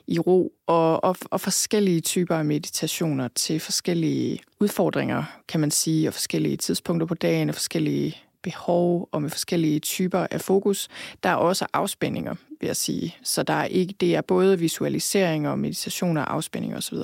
i 0.08 0.20
ro, 0.20 0.54
og, 0.68 1.04
og, 1.04 1.16
og 1.32 1.42
forskellige 1.42 2.02
typer 2.02 2.36
af 2.36 2.46
meditationer 2.46 3.28
til 3.28 3.60
forskellige 3.60 4.40
udfordringer, 4.60 5.24
kan 5.48 5.60
man 5.60 5.72
sige, 5.72 6.08
og 6.08 6.14
forskellige 6.14 6.58
tidspunkter 6.58 7.08
på 7.08 7.14
dagen, 7.14 7.50
og 7.50 7.56
forskellige 7.56 8.18
behov 8.44 9.10
og 9.12 9.22
med 9.22 9.30
forskellige 9.30 9.80
typer 9.80 10.28
af 10.32 10.42
fokus. 10.42 10.88
Der 11.24 11.30
er 11.30 11.36
også 11.36 11.66
afspændinger, 11.74 12.36
vil 12.60 12.68
jeg 12.68 12.76
sige. 12.76 13.16
Så 13.24 13.44
der 13.44 13.54
er 13.54 13.66
ikke, 13.66 13.94
det 14.00 14.16
er 14.16 14.22
både 14.22 14.60
visualisering 14.60 15.48
og 15.48 15.60
meditation 15.60 16.18
og 16.18 16.34
afspænding 16.34 16.76
osv. 16.76 16.98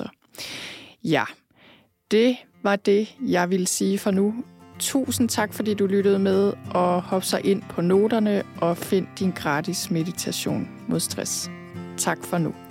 Ja, 1.04 1.24
det 2.10 2.36
var 2.62 2.76
det, 2.76 3.16
jeg 3.20 3.50
vil 3.50 3.66
sige 3.66 3.98
for 3.98 4.10
nu. 4.10 4.34
Tusind 4.78 5.28
tak, 5.28 5.54
fordi 5.54 5.74
du 5.74 5.86
lyttede 5.86 6.18
med, 6.18 6.52
og 6.70 7.02
hop 7.02 7.24
så 7.24 7.40
ind 7.44 7.62
på 7.62 7.80
noterne 7.80 8.42
og 8.60 8.76
find 8.76 9.06
din 9.18 9.30
gratis 9.30 9.90
meditation 9.90 10.68
mod 10.88 11.00
stress. 11.00 11.50
Tak 11.98 12.24
for 12.24 12.38
nu. 12.38 12.65